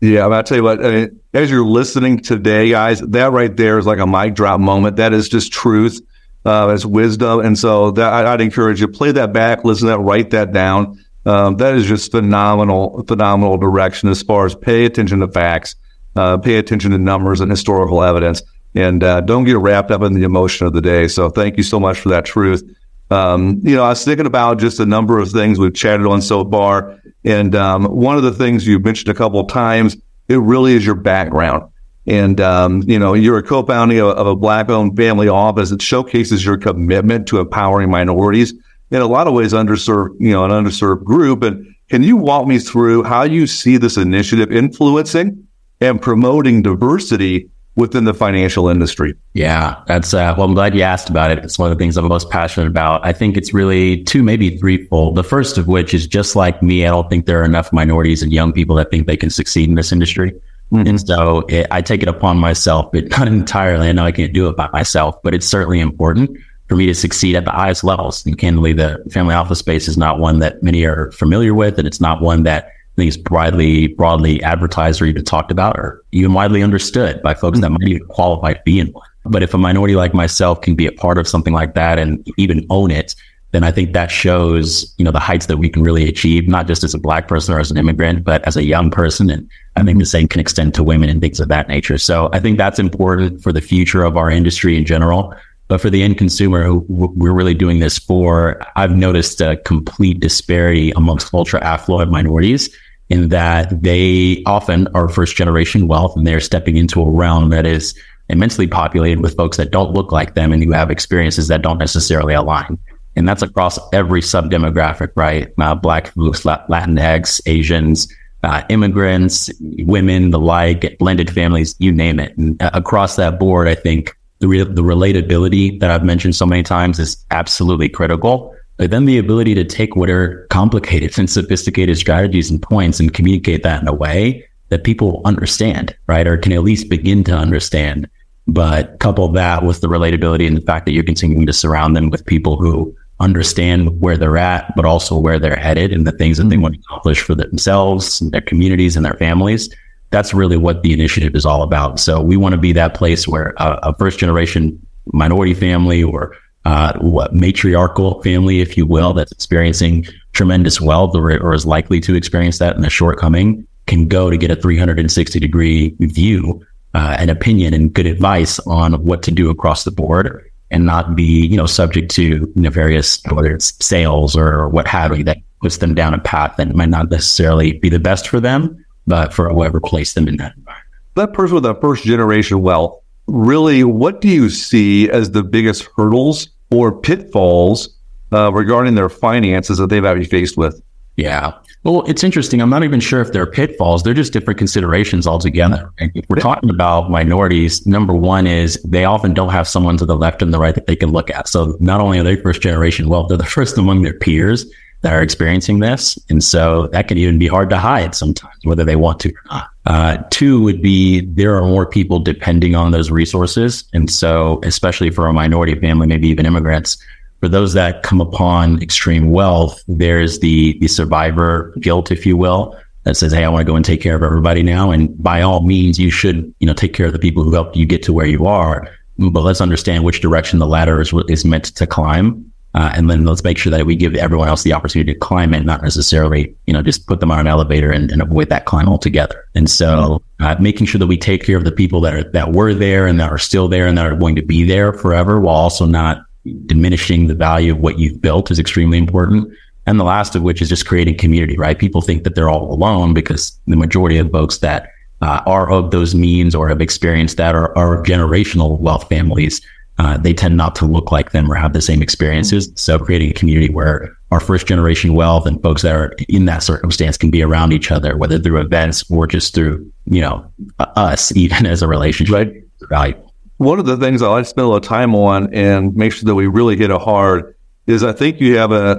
Yeah, 0.01 0.27
I'll 0.27 0.43
tell 0.43 0.57
you 0.57 0.63
what. 0.63 0.83
I 0.83 0.91
mean, 0.91 1.19
as 1.33 1.51
you're 1.51 1.65
listening 1.65 2.19
today, 2.19 2.69
guys, 2.69 3.01
that 3.01 3.31
right 3.31 3.55
there 3.55 3.77
is 3.77 3.85
like 3.85 3.99
a 3.99 4.07
mic 4.07 4.33
drop 4.33 4.59
moment. 4.59 4.95
That 4.95 5.13
is 5.13 5.27
just 5.27 5.51
truth 5.51 5.99
uh, 6.45 6.69
as 6.69 6.85
wisdom. 6.85 7.41
And 7.41 7.57
so 7.57 7.91
that 7.91 8.13
I, 8.13 8.31
would 8.31 8.41
encourage 8.41 8.81
you 8.81 8.87
play 8.87 9.11
that 9.11 9.33
back, 9.33 9.63
listen 9.63 9.87
to 9.87 9.93
that, 9.93 9.99
write 9.99 10.29
that 10.31 10.51
down. 10.51 11.03
Um, 11.25 11.57
that 11.57 11.75
is 11.75 11.85
just 11.85 12.11
phenomenal, 12.11 13.03
phenomenal 13.07 13.57
direction 13.57 14.09
as 14.09 14.23
far 14.23 14.45
as 14.45 14.55
pay 14.55 14.85
attention 14.85 15.19
to 15.19 15.27
facts, 15.27 15.75
uh, 16.15 16.37
pay 16.37 16.57
attention 16.57 16.91
to 16.91 16.97
numbers 16.97 17.41
and 17.41 17.51
historical 17.51 18.03
evidence, 18.03 18.41
and 18.75 19.03
uh, 19.03 19.21
don't 19.21 19.45
get 19.45 19.57
wrapped 19.57 19.91
up 19.91 20.01
in 20.01 20.13
the 20.13 20.23
emotion 20.23 20.67
of 20.67 20.73
the 20.73 20.81
day. 20.81 21.07
So 21.07 21.29
thank 21.29 21.57
you 21.57 21.63
so 21.63 21.79
much 21.79 21.99
for 21.99 22.09
that 22.09 22.25
truth. 22.25 22.63
Um, 23.11 23.59
you 23.63 23.75
know, 23.75 23.83
I 23.83 23.89
was 23.89 24.05
thinking 24.05 24.27
about 24.27 24.59
just 24.59 24.79
a 24.79 24.85
number 24.85 25.19
of 25.19 25.31
things 25.31 25.57
we've 25.57 25.73
chatted 25.73 26.05
on 26.05 26.21
so 26.21 26.47
far, 26.49 26.99
and 27.23 27.55
um, 27.55 27.85
one 27.85 28.17
of 28.17 28.23
the 28.23 28.33
things 28.33 28.67
you've 28.67 28.85
mentioned 28.85 29.09
a 29.09 29.17
couple 29.17 29.39
of 29.39 29.47
times, 29.47 29.97
it 30.27 30.37
really 30.37 30.73
is 30.73 30.85
your 30.85 30.95
background. 30.95 31.63
And, 32.05 32.39
um, 32.41 32.83
you 32.87 32.97
know, 32.97 33.13
you're 33.13 33.37
a 33.37 33.43
co-founding 33.43 33.99
of, 33.99 34.09
of 34.09 34.25
a 34.25 34.35
black-owned 34.35 34.95
family 34.95 35.27
office 35.27 35.69
that 35.69 35.81
showcases 35.81 36.43
your 36.43 36.57
commitment 36.57 37.27
to 37.27 37.39
empowering 37.39 37.91
minorities 37.91 38.53
in 38.89 39.01
a 39.01 39.05
lot 39.05 39.27
of 39.27 39.33
ways 39.33 39.53
underserved, 39.53 40.15
you 40.19 40.31
know, 40.31 40.43
an 40.45 40.49
underserved 40.49 41.03
group. 41.03 41.43
And 41.43 41.67
can 41.89 42.01
you 42.01 42.17
walk 42.17 42.47
me 42.47 42.57
through 42.57 43.03
how 43.03 43.23
you 43.23 43.45
see 43.45 43.77
this 43.77 43.97
initiative 43.97 44.51
influencing 44.51 45.47
and 45.81 46.01
promoting 46.01 46.61
diversity 46.61 47.49
within 47.75 48.03
the 48.03 48.13
financial 48.13 48.67
industry? 48.67 49.15
Yeah, 49.33 49.81
that's 49.87 50.13
uh, 50.13 50.33
well. 50.37 50.45
I'm 50.45 50.53
glad 50.53 50.75
you 50.75 50.81
asked 50.81 51.09
about 51.09 51.31
it. 51.31 51.39
It's 51.39 51.57
one 51.57 51.71
of 51.71 51.77
the 51.77 51.81
things 51.81 51.97
I'm 51.97 52.07
most 52.07 52.29
passionate 52.29 52.67
about. 52.67 53.05
I 53.05 53.13
think 53.13 53.37
it's 53.37 53.53
really 53.53 54.03
two, 54.03 54.21
maybe 54.21 54.57
threefold. 54.57 55.15
The 55.15 55.23
first 55.23 55.57
of 55.57 55.67
which 55.67 55.93
is 55.93 56.05
just 56.05 56.35
like 56.35 56.61
me. 56.61 56.85
I 56.85 56.89
don't 56.89 57.09
think 57.09 57.25
there 57.25 57.41
are 57.41 57.45
enough 57.45 57.71
minorities 57.71 58.21
and 58.21 58.31
young 58.31 58.51
people 58.51 58.75
that 58.75 58.91
think 58.91 59.07
they 59.07 59.17
can 59.17 59.29
succeed 59.29 59.69
in 59.69 59.75
this 59.75 59.91
industry. 59.91 60.33
Mm-hmm. 60.71 60.87
And 60.87 61.01
so 61.01 61.39
it, 61.49 61.67
I 61.71 61.81
take 61.81 62.03
it 62.03 62.07
upon 62.07 62.37
myself, 62.37 62.91
but 62.91 63.09
not 63.17 63.27
entirely. 63.27 63.89
I 63.89 63.91
know 63.91 64.05
I 64.05 64.11
can't 64.11 64.33
do 64.33 64.47
it 64.49 64.55
by 64.55 64.69
myself, 64.71 65.15
but 65.23 65.33
it's 65.33 65.47
certainly 65.47 65.79
important 65.79 66.37
for 66.67 66.75
me 66.75 66.85
to 66.85 66.93
succeed 66.93 67.35
at 67.35 67.45
the 67.45 67.51
highest 67.51 67.83
levels. 67.83 68.23
And 68.25 68.37
candidly, 68.37 68.73
the 68.73 69.03
family 69.11 69.33
office 69.33 69.59
space 69.59 69.87
is 69.87 69.97
not 69.97 70.19
one 70.19 70.39
that 70.39 70.61
many 70.61 70.83
are 70.85 71.11
familiar 71.11 71.53
with, 71.53 71.79
and 71.79 71.87
it's 71.87 71.99
not 71.99 72.21
one 72.21 72.43
that 72.43 72.71
I 72.99 73.01
think 73.01 73.09
is 73.09 73.17
broadly 73.17 73.87
broadly 73.87 74.43
advertised 74.43 75.01
or 75.01 75.05
even 75.05 75.23
talked 75.23 75.51
about 75.51 75.77
or 75.77 76.03
even 76.11 76.33
widely 76.33 76.61
understood 76.61 77.21
by 77.21 77.33
folks 77.33 77.61
that 77.61 77.69
might 77.69 77.87
even 77.87 78.05
qualify 78.07 78.53
to 78.53 78.61
be 78.65 78.79
in 78.79 78.87
one. 78.87 79.07
But 79.23 79.41
if 79.41 79.53
a 79.53 79.57
minority 79.57 79.95
like 79.95 80.13
myself 80.13 80.59
can 80.61 80.75
be 80.75 80.85
a 80.85 80.91
part 80.91 81.17
of 81.17 81.27
something 81.27 81.53
like 81.53 81.75
that 81.75 81.97
and 81.97 82.27
even 82.37 82.65
own 82.69 82.91
it, 82.91 83.15
then 83.51 83.63
I 83.63 83.71
think 83.71 83.93
that 83.93 84.11
shows, 84.11 84.93
you 84.97 85.05
know, 85.05 85.11
the 85.11 85.19
heights 85.19 85.45
that 85.45 85.57
we 85.57 85.69
can 85.69 85.81
really 85.81 86.07
achieve, 86.07 86.47
not 86.47 86.67
just 86.67 86.83
as 86.83 86.93
a 86.93 86.99
black 86.99 87.27
person 87.27 87.55
or 87.55 87.59
as 87.59 87.71
an 87.71 87.77
immigrant, 87.77 88.23
but 88.23 88.45
as 88.45 88.57
a 88.57 88.63
young 88.63 88.91
person. 88.91 89.29
And 89.29 89.49
I 89.75 89.83
think 89.83 89.97
the 89.97 90.05
same 90.05 90.27
can 90.27 90.41
extend 90.41 90.73
to 90.75 90.83
women 90.83 91.09
and 91.09 91.21
things 91.21 91.39
of 91.39 91.47
that 91.47 91.69
nature. 91.69 91.97
So 91.97 92.29
I 92.33 92.39
think 92.39 92.57
that's 92.57 92.79
important 92.79 93.41
for 93.41 93.53
the 93.53 93.61
future 93.61 94.03
of 94.03 94.17
our 94.17 94.29
industry 94.29 94.77
in 94.77 94.85
general. 94.85 95.33
But 95.69 95.79
for 95.79 95.89
the 95.89 96.03
end 96.03 96.17
consumer 96.17 96.63
who 96.63 96.85
we're 96.89 97.31
really 97.31 97.53
doing 97.53 97.79
this 97.79 97.97
for, 97.97 98.59
I've 98.75 98.95
noticed 98.95 99.39
a 99.39 99.57
complete 99.57 100.19
disparity 100.19 100.91
amongst 100.91 101.33
ultra 101.33 101.63
affluent 101.63 102.11
minorities 102.11 102.75
in 103.09 103.29
that 103.29 103.81
they 103.81 104.43
often 104.45 104.87
are 104.95 105.09
first 105.09 105.35
generation 105.35 105.87
wealth 105.87 106.15
and 106.15 106.25
they're 106.25 106.39
stepping 106.39 106.77
into 106.77 107.01
a 107.01 107.09
realm 107.09 107.49
that 107.49 107.65
is 107.65 107.99
immensely 108.29 108.67
populated 108.67 109.21
with 109.21 109.35
folks 109.35 109.57
that 109.57 109.71
don't 109.71 109.93
look 109.93 110.11
like 110.11 110.35
them 110.35 110.53
and 110.53 110.63
who 110.63 110.71
have 110.71 110.91
experiences 110.91 111.47
that 111.47 111.63
don't 111.63 111.79
necessarily 111.79 112.33
align 112.33 112.77
and 113.15 113.27
that's 113.27 113.41
across 113.41 113.77
every 113.93 114.21
sub 114.21 114.49
demographic, 114.49 115.11
right? 115.15 115.51
Uh, 115.57 115.75
black 115.75 116.07
folks, 116.13 116.43
Latinx, 116.43 117.41
Asians, 117.45 118.07
uh, 118.43 118.63
immigrants, 118.69 119.49
women, 119.79 120.29
the 120.29 120.39
like, 120.39 120.97
blended 120.99 121.29
families, 121.29 121.75
you 121.79 121.91
name 121.91 122.19
it. 122.19 122.37
And 122.37 122.61
uh, 122.61 122.69
across 122.73 123.17
that 123.17 123.37
board, 123.37 123.67
I 123.67 123.75
think 123.75 124.15
the 124.39 124.47
re- 124.47 124.63
the 124.63 124.83
relatability 124.83 125.81
that 125.81 125.91
I've 125.91 126.05
mentioned 126.05 126.35
so 126.35 126.45
many 126.45 126.63
times 126.63 126.97
is 126.99 127.17
absolutely 127.31 127.89
critical. 127.89 128.55
But 128.79 128.91
then 128.91 129.03
the 129.03 129.17
ability 129.17 129.55
to 129.55 129.65
take 129.65 129.97
what 129.97 130.09
are 130.09 130.47
complicated 130.49 131.19
and 131.19 131.29
sophisticated 131.29 131.97
strategies 131.97 132.49
and 132.49 132.61
points 132.61 133.01
and 133.01 133.13
communicate 133.13 133.61
that 133.63 133.81
in 133.81 133.89
a 133.89 133.93
way 133.93 134.47
that 134.69 134.85
people 134.85 135.21
understand, 135.25 135.93
right? 136.07 136.25
Or 136.25 136.37
can 136.37 136.53
at 136.53 136.63
least 136.63 136.89
begin 136.89 137.25
to 137.25 137.33
understand. 137.33 138.09
But 138.47 138.97
couple 138.99 139.27
that 139.33 139.63
with 139.63 139.81
the 139.81 139.87
relatability 139.87 140.47
and 140.47 140.55
the 140.55 140.61
fact 140.61 140.85
that 140.85 140.93
you're 140.93 141.03
continuing 141.03 141.45
to 141.45 141.51
surround 141.51 141.97
them 141.97 142.09
with 142.09 142.25
people 142.25 142.55
who 142.55 142.95
understand 143.19 143.99
where 143.99 144.15
they're 144.15 144.37
at, 144.37 144.73
but 144.77 144.85
also 144.85 145.19
where 145.19 145.39
they're 145.39 145.57
headed 145.57 145.91
and 145.91 146.07
the 146.07 146.13
things 146.13 146.37
that 146.37 146.45
they 146.45 146.55
mm-hmm. 146.55 146.63
want 146.63 146.75
to 146.75 146.81
accomplish 146.87 147.21
for 147.21 147.35
themselves, 147.35 148.21
and 148.21 148.31
their 148.31 148.39
communities, 148.39 148.95
and 148.95 149.05
their 149.05 149.15
families. 149.15 149.69
That's 150.11 150.33
really 150.33 150.55
what 150.55 150.83
the 150.83 150.93
initiative 150.93 151.35
is 151.35 151.45
all 151.45 151.63
about. 151.63 151.99
So 151.99 152.21
we 152.21 152.37
want 152.37 152.53
to 152.53 152.57
be 152.57 152.71
that 152.71 152.93
place 152.93 153.27
where 153.27 153.53
a, 153.57 153.79
a 153.83 153.95
first 153.97 154.19
generation 154.19 154.79
minority 155.11 155.53
family 155.53 156.01
or 156.01 156.33
uh, 156.65 156.97
what 156.99 157.33
matriarchal 157.33 158.21
family, 158.21 158.59
if 158.59 158.77
you 158.77 158.85
will, 158.85 159.13
that's 159.13 159.31
experiencing 159.31 160.05
tremendous 160.33 160.79
wealth 160.79 161.15
or, 161.15 161.31
or 161.41 161.53
is 161.53 161.65
likely 161.65 161.99
to 162.01 162.15
experience 162.15 162.59
that 162.59 162.75
in 162.75 162.85
a 162.85 162.89
shortcoming 162.89 163.65
can 163.87 164.07
go 164.07 164.29
to 164.29 164.37
get 164.37 164.51
a 164.51 164.55
360 164.55 165.39
degree 165.39 165.95
view, 165.99 166.63
uh, 166.93 167.15
an 167.17 167.29
opinion 167.29 167.73
and 167.73 167.93
good 167.93 168.05
advice 168.05 168.59
on 168.59 169.03
what 169.03 169.23
to 169.23 169.31
do 169.31 169.49
across 169.49 169.83
the 169.83 169.91
board 169.91 170.45
and 170.71 170.85
not 170.85 171.15
be, 171.15 171.47
you 171.47 171.57
know, 171.57 171.65
subject 171.65 172.11
to 172.11 172.51
nefarious, 172.55 173.19
whether 173.31 173.51
it's 173.51 173.73
sales 173.83 174.35
or 174.35 174.69
what 174.69 174.87
have 174.87 175.17
you, 175.17 175.23
that 175.23 175.37
puts 175.61 175.77
them 175.77 175.95
down 175.95 176.13
a 176.13 176.19
path 176.19 176.55
that 176.57 176.75
might 176.75 176.89
not 176.89 177.09
necessarily 177.09 177.73
be 177.73 177.89
the 177.89 177.99
best 177.99 178.27
for 178.27 178.39
them, 178.39 178.85
but 179.07 179.33
for 179.33 179.49
whoever 179.49 179.79
placed 179.79 180.15
them 180.15 180.27
in 180.27 180.37
that 180.37 180.55
environment. 180.55 180.85
That 181.15 181.33
person 181.33 181.55
with 181.55 181.63
that 181.63 181.81
first 181.81 182.03
generation 182.03 182.61
wealth, 182.61 183.01
really, 183.29 183.83
what 183.83 184.21
do 184.21 184.27
you 184.27 184.49
see 184.49 185.09
as 185.09 185.31
the 185.31 185.43
biggest 185.43 185.87
hurdles 185.95 186.49
or 186.71 186.91
pitfalls 186.91 187.89
uh, 188.31 188.51
regarding 188.53 188.95
their 188.95 189.09
finances 189.09 189.77
that 189.77 189.89
they've 189.89 190.05
actually 190.05 190.25
faced 190.25 190.57
with? 190.57 190.81
Yeah. 191.15 191.53
Well, 191.83 192.03
it's 192.07 192.23
interesting. 192.23 192.61
I'm 192.61 192.69
not 192.69 192.83
even 192.83 192.99
sure 192.99 193.21
if 193.21 193.31
they're 193.31 193.49
pitfalls. 193.49 194.03
They're 194.03 194.13
just 194.13 194.33
different 194.33 194.57
considerations 194.57 195.25
altogether. 195.25 195.89
If 195.97 196.25
we're 196.29 196.41
talking 196.41 196.69
about 196.69 197.09
minorities, 197.09 197.85
number 197.87 198.13
one 198.13 198.47
is 198.47 198.81
they 198.83 199.05
often 199.05 199.33
don't 199.33 199.49
have 199.49 199.67
someone 199.67 199.95
to 199.97 200.05
the 200.05 200.15
left 200.15 200.41
and 200.41 200.53
the 200.53 200.59
right 200.59 200.75
that 200.75 200.87
they 200.87 200.95
can 200.95 201.11
look 201.11 201.29
at. 201.29 201.47
So 201.47 201.77
not 201.79 202.01
only 202.01 202.19
are 202.19 202.23
they 202.23 202.35
first 202.35 202.61
generation 202.61 203.07
wealth, 203.07 203.29
they're 203.29 203.37
the 203.37 203.45
first 203.57 203.77
among 203.77 204.01
their 204.01 204.13
peers 204.13 204.65
that 205.01 205.13
are 205.13 205.21
experiencing 205.21 205.79
this. 205.79 206.19
And 206.29 206.43
so 206.43 206.87
that 206.87 207.07
can 207.07 207.17
even 207.17 207.39
be 207.39 207.47
hard 207.47 207.69
to 207.69 207.77
hide 207.77 208.15
sometimes, 208.15 208.55
whether 208.63 208.83
they 208.83 208.95
want 208.95 209.19
to 209.21 209.29
or 209.29 209.41
not. 209.49 209.69
Uh, 209.85 210.17
two 210.29 210.61
would 210.61 210.81
be 210.81 211.21
there 211.21 211.55
are 211.55 211.63
more 211.63 211.85
people 211.85 212.19
depending 212.19 212.75
on 212.75 212.91
those 212.91 213.09
resources. 213.09 213.85
And 213.93 214.09
so, 214.09 214.59
especially 214.63 215.09
for 215.09 215.27
a 215.27 215.33
minority 215.33 215.79
family, 215.79 216.05
maybe 216.05 216.27
even 216.27 216.45
immigrants, 216.45 216.97
for 217.39 217.47
those 217.47 217.73
that 217.73 218.03
come 218.03 218.19
upon 218.19 218.81
extreme 218.81 219.31
wealth, 219.31 219.81
there's 219.87 220.39
the, 220.39 220.77
the 220.79 220.89
survivor 220.89 221.73
guilt, 221.79 222.11
if 222.11 222.25
you 222.25 222.35
will, 222.35 222.77
that 223.03 223.15
says, 223.15 223.31
Hey, 223.31 223.45
I 223.45 223.49
want 223.49 223.61
to 223.61 223.71
go 223.71 223.77
and 223.77 223.85
take 223.85 224.01
care 224.01 224.15
of 224.15 224.23
everybody 224.23 224.61
now. 224.61 224.91
And 224.91 225.21
by 225.23 225.41
all 225.41 225.61
means, 225.61 225.97
you 225.97 226.11
should, 226.11 226.53
you 226.59 226.67
know, 226.67 226.73
take 226.73 226.93
care 226.93 227.05
of 227.05 227.13
the 227.13 227.19
people 227.19 227.43
who 227.43 227.53
helped 227.53 227.77
you 227.77 227.85
get 227.85 228.03
to 228.03 228.13
where 228.13 228.25
you 228.25 228.45
are. 228.45 228.87
But 229.17 229.41
let's 229.41 229.61
understand 229.61 230.03
which 230.03 230.21
direction 230.21 230.59
the 230.59 230.67
ladder 230.67 231.01
is, 231.01 231.13
is 231.29 231.45
meant 231.45 231.65
to 231.75 231.87
climb. 231.87 232.51
Uh, 232.75 232.91
and 232.95 233.09
then 233.09 233.25
let's 233.25 233.43
make 233.43 233.57
sure 233.57 233.71
that 233.71 233.85
we 233.85 233.95
give 233.95 234.15
everyone 234.15 234.47
else 234.47 234.61
the 234.61 234.73
opportunity 234.73 235.11
to 235.11 235.19
climb 235.19 235.53
it, 235.53 235.65
not 235.65 235.81
necessarily, 235.81 236.55
you 236.67 236.73
know, 236.73 236.83
just 236.83 237.07
put 237.07 237.19
them 237.19 237.31
on 237.31 237.39
an 237.39 237.47
elevator 237.47 237.91
and, 237.91 238.11
and 238.11 238.21
avoid 238.21 238.49
that 238.49 238.65
climb 238.65 238.87
altogether. 238.87 239.43
And 239.55 239.69
so, 239.69 240.21
uh, 240.39 240.55
making 240.59 240.85
sure 240.85 240.99
that 240.99 241.07
we 241.07 241.17
take 241.17 241.43
care 241.43 241.57
of 241.57 241.63
the 241.63 241.71
people 241.71 241.99
that 242.01 242.13
are, 242.13 242.23
that 242.31 242.51
were 242.51 242.75
there 242.75 243.07
and 243.07 243.19
that 243.19 243.31
are 243.31 243.39
still 243.39 243.67
there 243.67 243.87
and 243.87 243.97
that 243.97 244.05
are 244.05 244.15
going 244.15 244.35
to 244.35 244.43
be 244.43 244.63
there 244.63 244.93
forever 244.93 245.39
while 245.39 245.55
also 245.55 245.85
not 245.85 246.23
diminishing 246.67 247.27
the 247.27 247.35
value 247.35 247.71
of 247.73 247.79
what 247.79 247.97
you've 247.97 248.21
built 248.21 248.51
is 248.51 248.59
extremely 248.59 248.97
important. 248.97 249.51
And 249.87 249.99
the 249.99 250.03
last 250.03 250.35
of 250.35 250.43
which 250.43 250.61
is 250.61 250.69
just 250.69 250.85
creating 250.85 251.17
community, 251.17 251.57
right? 251.57 251.77
People 251.77 252.01
think 252.01 252.23
that 252.23 252.35
they're 252.35 252.49
all 252.49 252.71
alone 252.71 253.15
because 253.15 253.59
the 253.65 253.75
majority 253.75 254.19
of 254.19 254.31
folks 254.31 254.59
that 254.59 254.91
uh, 255.21 255.41
are 255.45 255.71
of 255.71 255.91
those 255.91 256.13
means 256.13 256.53
or 256.53 256.69
have 256.69 256.81
experienced 256.81 257.37
that 257.37 257.55
are, 257.55 257.75
are 257.77 258.03
generational 258.03 258.79
wealth 258.79 259.09
families 259.09 259.61
uh, 259.99 260.17
they 260.17 260.33
tend 260.33 260.55
not 260.55 260.75
to 260.77 260.85
look 260.85 261.11
like 261.11 261.31
them 261.31 261.51
or 261.51 261.55
have 261.55 261.73
the 261.73 261.81
same 261.81 262.01
experiences. 262.01 262.71
So 262.75 262.97
creating 262.97 263.31
a 263.31 263.33
community 263.33 263.71
where 263.71 264.15
our 264.31 264.39
first 264.39 264.65
generation 264.65 265.13
wealth 265.13 265.45
and 265.45 265.61
folks 265.61 265.81
that 265.81 265.93
are 265.93 266.13
in 266.29 266.45
that 266.45 266.63
circumstance 266.63 267.17
can 267.17 267.29
be 267.29 267.43
around 267.43 267.73
each 267.73 267.91
other, 267.91 268.15
whether 268.15 268.39
through 268.39 268.61
events 268.61 269.09
or 269.11 269.27
just 269.27 269.53
through, 269.53 269.91
you 270.05 270.21
know, 270.21 270.49
us 270.79 271.31
even 271.35 271.65
as 271.65 271.81
a 271.81 271.87
relationship. 271.87 272.33
Right. 272.33 272.63
Valuable. 272.87 273.33
One 273.57 273.77
of 273.77 273.85
the 273.85 273.97
things 273.97 274.21
I 274.21 274.29
like 274.29 274.45
to 274.45 274.49
spend 274.49 274.63
a 274.63 274.67
little 274.69 274.79
time 274.79 275.13
on 275.13 275.53
and 275.53 275.93
make 275.93 276.13
sure 276.13 276.25
that 276.25 276.35
we 276.35 276.47
really 276.47 276.77
hit 276.77 276.91
it 276.91 277.01
hard 277.01 277.53
is 277.85 278.01
I 278.01 278.13
think 278.13 278.39
you 278.39 278.55
have 278.57 278.71
a, 278.71 278.95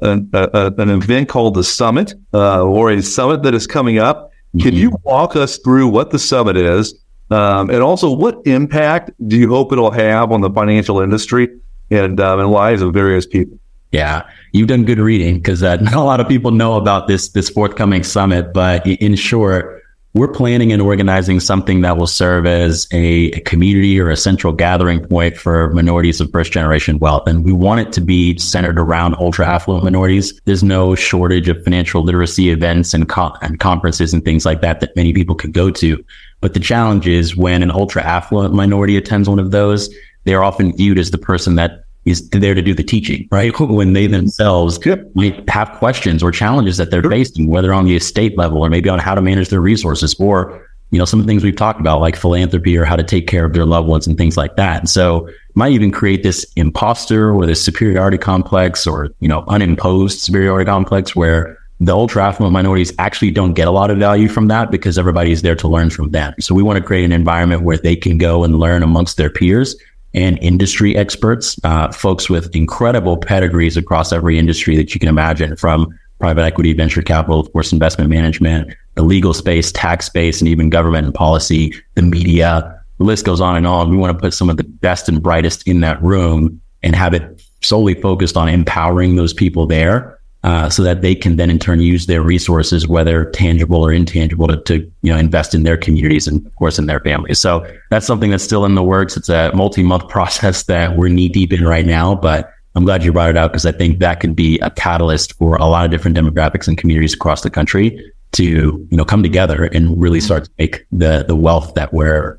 a, 0.00 0.28
a, 0.32 0.72
an 0.78 0.88
event 0.88 1.28
called 1.28 1.52
the 1.52 1.64
Summit 1.64 2.14
uh, 2.32 2.62
or 2.62 2.90
a 2.90 3.02
summit 3.02 3.42
that 3.42 3.54
is 3.54 3.66
coming 3.66 3.98
up. 3.98 4.30
Can 4.58 4.70
mm-hmm. 4.70 4.76
you 4.76 4.96
walk 5.02 5.36
us 5.36 5.58
through 5.58 5.88
what 5.88 6.12
the 6.12 6.18
summit 6.18 6.56
is? 6.56 6.94
Um, 7.30 7.70
and 7.70 7.80
also, 7.80 8.10
what 8.12 8.40
impact 8.44 9.10
do 9.28 9.36
you 9.36 9.48
hope 9.48 9.72
it'll 9.72 9.92
have 9.92 10.32
on 10.32 10.40
the 10.40 10.50
financial 10.50 11.00
industry 11.00 11.48
and, 11.90 12.18
um, 12.20 12.40
and 12.40 12.50
lives 12.50 12.82
of 12.82 12.92
various 12.92 13.26
people? 13.26 13.58
Yeah, 13.92 14.28
you've 14.52 14.68
done 14.68 14.84
good 14.84 14.98
reading 14.98 15.36
because 15.36 15.62
uh, 15.62 15.76
not 15.80 15.94
a 15.94 16.02
lot 16.02 16.20
of 16.20 16.28
people 16.28 16.50
know 16.50 16.74
about 16.74 17.08
this 17.08 17.30
this 17.30 17.48
forthcoming 17.48 18.02
summit. 18.02 18.52
But 18.52 18.86
in 18.86 19.16
short, 19.16 19.79
we're 20.12 20.28
planning 20.28 20.72
and 20.72 20.82
organizing 20.82 21.38
something 21.38 21.82
that 21.82 21.96
will 21.96 22.06
serve 22.06 22.44
as 22.44 22.88
a, 22.92 23.30
a, 23.30 23.40
community 23.40 24.00
or 24.00 24.10
a 24.10 24.16
central 24.16 24.52
gathering 24.52 25.06
point 25.06 25.36
for 25.36 25.70
minorities 25.70 26.20
of 26.20 26.30
first 26.32 26.52
generation 26.52 26.98
wealth. 26.98 27.28
And 27.28 27.44
we 27.44 27.52
want 27.52 27.80
it 27.80 27.92
to 27.92 28.00
be 28.00 28.36
centered 28.36 28.78
around 28.78 29.14
ultra 29.20 29.46
affluent 29.46 29.84
minorities. 29.84 30.38
There's 30.46 30.64
no 30.64 30.96
shortage 30.96 31.48
of 31.48 31.62
financial 31.62 32.02
literacy 32.02 32.50
events 32.50 32.92
and, 32.92 33.08
co- 33.08 33.36
and 33.40 33.60
conferences 33.60 34.12
and 34.12 34.24
things 34.24 34.44
like 34.44 34.62
that 34.62 34.80
that 34.80 34.96
many 34.96 35.12
people 35.12 35.36
could 35.36 35.52
go 35.52 35.70
to. 35.70 36.04
But 36.40 36.54
the 36.54 36.60
challenge 36.60 37.06
is 37.06 37.36
when 37.36 37.62
an 37.62 37.70
ultra 37.70 38.02
affluent 38.02 38.52
minority 38.52 38.96
attends 38.96 39.28
one 39.28 39.38
of 39.38 39.52
those, 39.52 39.94
they're 40.24 40.42
often 40.42 40.76
viewed 40.76 40.98
as 40.98 41.12
the 41.12 41.18
person 41.18 41.54
that 41.54 41.84
is 42.04 42.28
there 42.30 42.54
to 42.54 42.62
do 42.62 42.74
the 42.74 42.82
teaching, 42.82 43.28
right? 43.30 43.52
When 43.60 43.92
they 43.92 44.06
themselves 44.06 44.78
yep. 44.84 45.04
might 45.14 45.48
have 45.48 45.70
questions 45.72 46.22
or 46.22 46.30
challenges 46.32 46.76
that 46.78 46.90
they're 46.90 47.02
sure. 47.02 47.10
facing, 47.10 47.48
whether 47.48 47.72
on 47.72 47.84
the 47.84 47.96
estate 47.96 48.36
level 48.36 48.62
or 48.62 48.70
maybe 48.70 48.88
on 48.88 48.98
how 48.98 49.14
to 49.14 49.22
manage 49.22 49.48
their 49.48 49.60
resources 49.60 50.14
or, 50.18 50.66
you 50.90 50.98
know, 50.98 51.04
some 51.04 51.20
of 51.20 51.26
the 51.26 51.30
things 51.30 51.44
we've 51.44 51.56
talked 51.56 51.80
about, 51.80 52.00
like 52.00 52.16
philanthropy 52.16 52.76
or 52.76 52.84
how 52.84 52.96
to 52.96 53.04
take 53.04 53.26
care 53.26 53.44
of 53.44 53.52
their 53.52 53.66
loved 53.66 53.88
ones 53.88 54.06
and 54.06 54.16
things 54.16 54.36
like 54.36 54.56
that. 54.56 54.80
And 54.80 54.88
so 54.88 55.28
might 55.54 55.72
even 55.72 55.90
create 55.90 56.22
this 56.22 56.44
imposter 56.56 57.32
or 57.34 57.46
this 57.46 57.62
superiority 57.62 58.18
complex 58.18 58.86
or, 58.86 59.10
you 59.20 59.28
know, 59.28 59.44
unimposed 59.48 60.20
superiority 60.20 60.68
complex 60.68 61.14
where 61.14 61.58
the 61.80 61.94
ultra 61.94 62.22
affluent 62.22 62.52
minorities 62.52 62.92
actually 62.98 63.30
don't 63.30 63.54
get 63.54 63.66
a 63.66 63.70
lot 63.70 63.90
of 63.90 63.98
value 63.98 64.28
from 64.28 64.48
that 64.48 64.70
because 64.70 64.98
everybody 64.98 65.32
is 65.32 65.42
there 65.42 65.54
to 65.56 65.66
learn 65.66 65.88
from 65.88 66.10
them. 66.10 66.34
So 66.38 66.54
we 66.54 66.62
want 66.62 66.78
to 66.78 66.84
create 66.84 67.04
an 67.04 67.12
environment 67.12 67.62
where 67.62 67.78
they 67.78 67.96
can 67.96 68.18
go 68.18 68.44
and 68.44 68.58
learn 68.58 68.82
amongst 68.82 69.16
their 69.16 69.30
peers 69.30 69.74
and 70.14 70.38
industry 70.38 70.96
experts, 70.96 71.58
uh, 71.64 71.92
folks 71.92 72.28
with 72.28 72.54
incredible 72.54 73.16
pedigrees 73.16 73.76
across 73.76 74.12
every 74.12 74.38
industry 74.38 74.76
that 74.76 74.94
you 74.94 75.00
can 75.00 75.08
imagine 75.08 75.56
from 75.56 75.86
private 76.18 76.42
equity, 76.42 76.72
venture 76.72 77.02
capital, 77.02 77.40
of 77.40 77.50
course, 77.52 77.72
investment 77.72 78.10
management, 78.10 78.74
the 78.94 79.02
legal 79.02 79.32
space, 79.32 79.72
tax 79.72 80.06
space, 80.06 80.40
and 80.40 80.48
even 80.48 80.68
government 80.68 81.06
and 81.06 81.14
policy, 81.14 81.74
the 81.94 82.02
media. 82.02 82.76
The 82.98 83.04
list 83.04 83.24
goes 83.24 83.40
on 83.40 83.56
and 83.56 83.66
on. 83.66 83.90
We 83.90 83.96
want 83.96 84.16
to 84.16 84.20
put 84.20 84.34
some 84.34 84.50
of 84.50 84.58
the 84.58 84.64
best 84.64 85.08
and 85.08 85.22
brightest 85.22 85.66
in 85.66 85.80
that 85.80 86.02
room 86.02 86.60
and 86.82 86.94
have 86.94 87.14
it 87.14 87.42
solely 87.62 87.94
focused 87.94 88.36
on 88.36 88.48
empowering 88.48 89.16
those 89.16 89.32
people 89.32 89.66
there 89.66 90.19
uh, 90.42 90.70
so 90.70 90.82
that 90.82 91.02
they 91.02 91.14
can 91.14 91.36
then 91.36 91.50
in 91.50 91.58
turn 91.58 91.80
use 91.80 92.06
their 92.06 92.22
resources, 92.22 92.88
whether 92.88 93.26
tangible 93.30 93.84
or 93.84 93.92
intangible, 93.92 94.48
to, 94.48 94.56
to, 94.62 94.90
you 95.02 95.12
know 95.12 95.18
invest 95.18 95.54
in 95.54 95.64
their 95.64 95.76
communities 95.76 96.26
and 96.26 96.46
of 96.46 96.54
course 96.56 96.78
in 96.78 96.86
their 96.86 97.00
families. 97.00 97.38
So 97.38 97.66
that's 97.90 98.06
something 98.06 98.30
that's 98.30 98.44
still 98.44 98.64
in 98.64 98.74
the 98.74 98.82
works. 98.82 99.16
It's 99.16 99.28
a 99.28 99.52
multi-month 99.54 100.08
process 100.08 100.64
that 100.64 100.96
we're 100.96 101.08
knee 101.08 101.28
deep 101.28 101.52
in 101.52 101.64
right 101.64 101.86
now, 101.86 102.14
but 102.14 102.52
I'm 102.74 102.84
glad 102.84 103.04
you 103.04 103.12
brought 103.12 103.30
it 103.30 103.36
out 103.36 103.50
because 103.50 103.66
I 103.66 103.72
think 103.72 103.98
that 103.98 104.20
could 104.20 104.36
be 104.36 104.58
a 104.60 104.70
catalyst 104.70 105.34
for 105.34 105.56
a 105.56 105.66
lot 105.66 105.84
of 105.84 105.90
different 105.90 106.16
demographics 106.16 106.68
and 106.68 106.78
communities 106.78 107.14
across 107.14 107.42
the 107.42 107.50
country 107.50 108.12
to 108.32 108.44
you 108.44 108.96
know 108.96 109.04
come 109.04 109.22
together 109.22 109.64
and 109.64 110.00
really 110.00 110.20
start 110.20 110.44
to 110.44 110.50
make 110.58 110.86
the 110.92 111.24
the 111.26 111.36
wealth 111.36 111.74
that 111.74 111.92
we're 111.92 112.38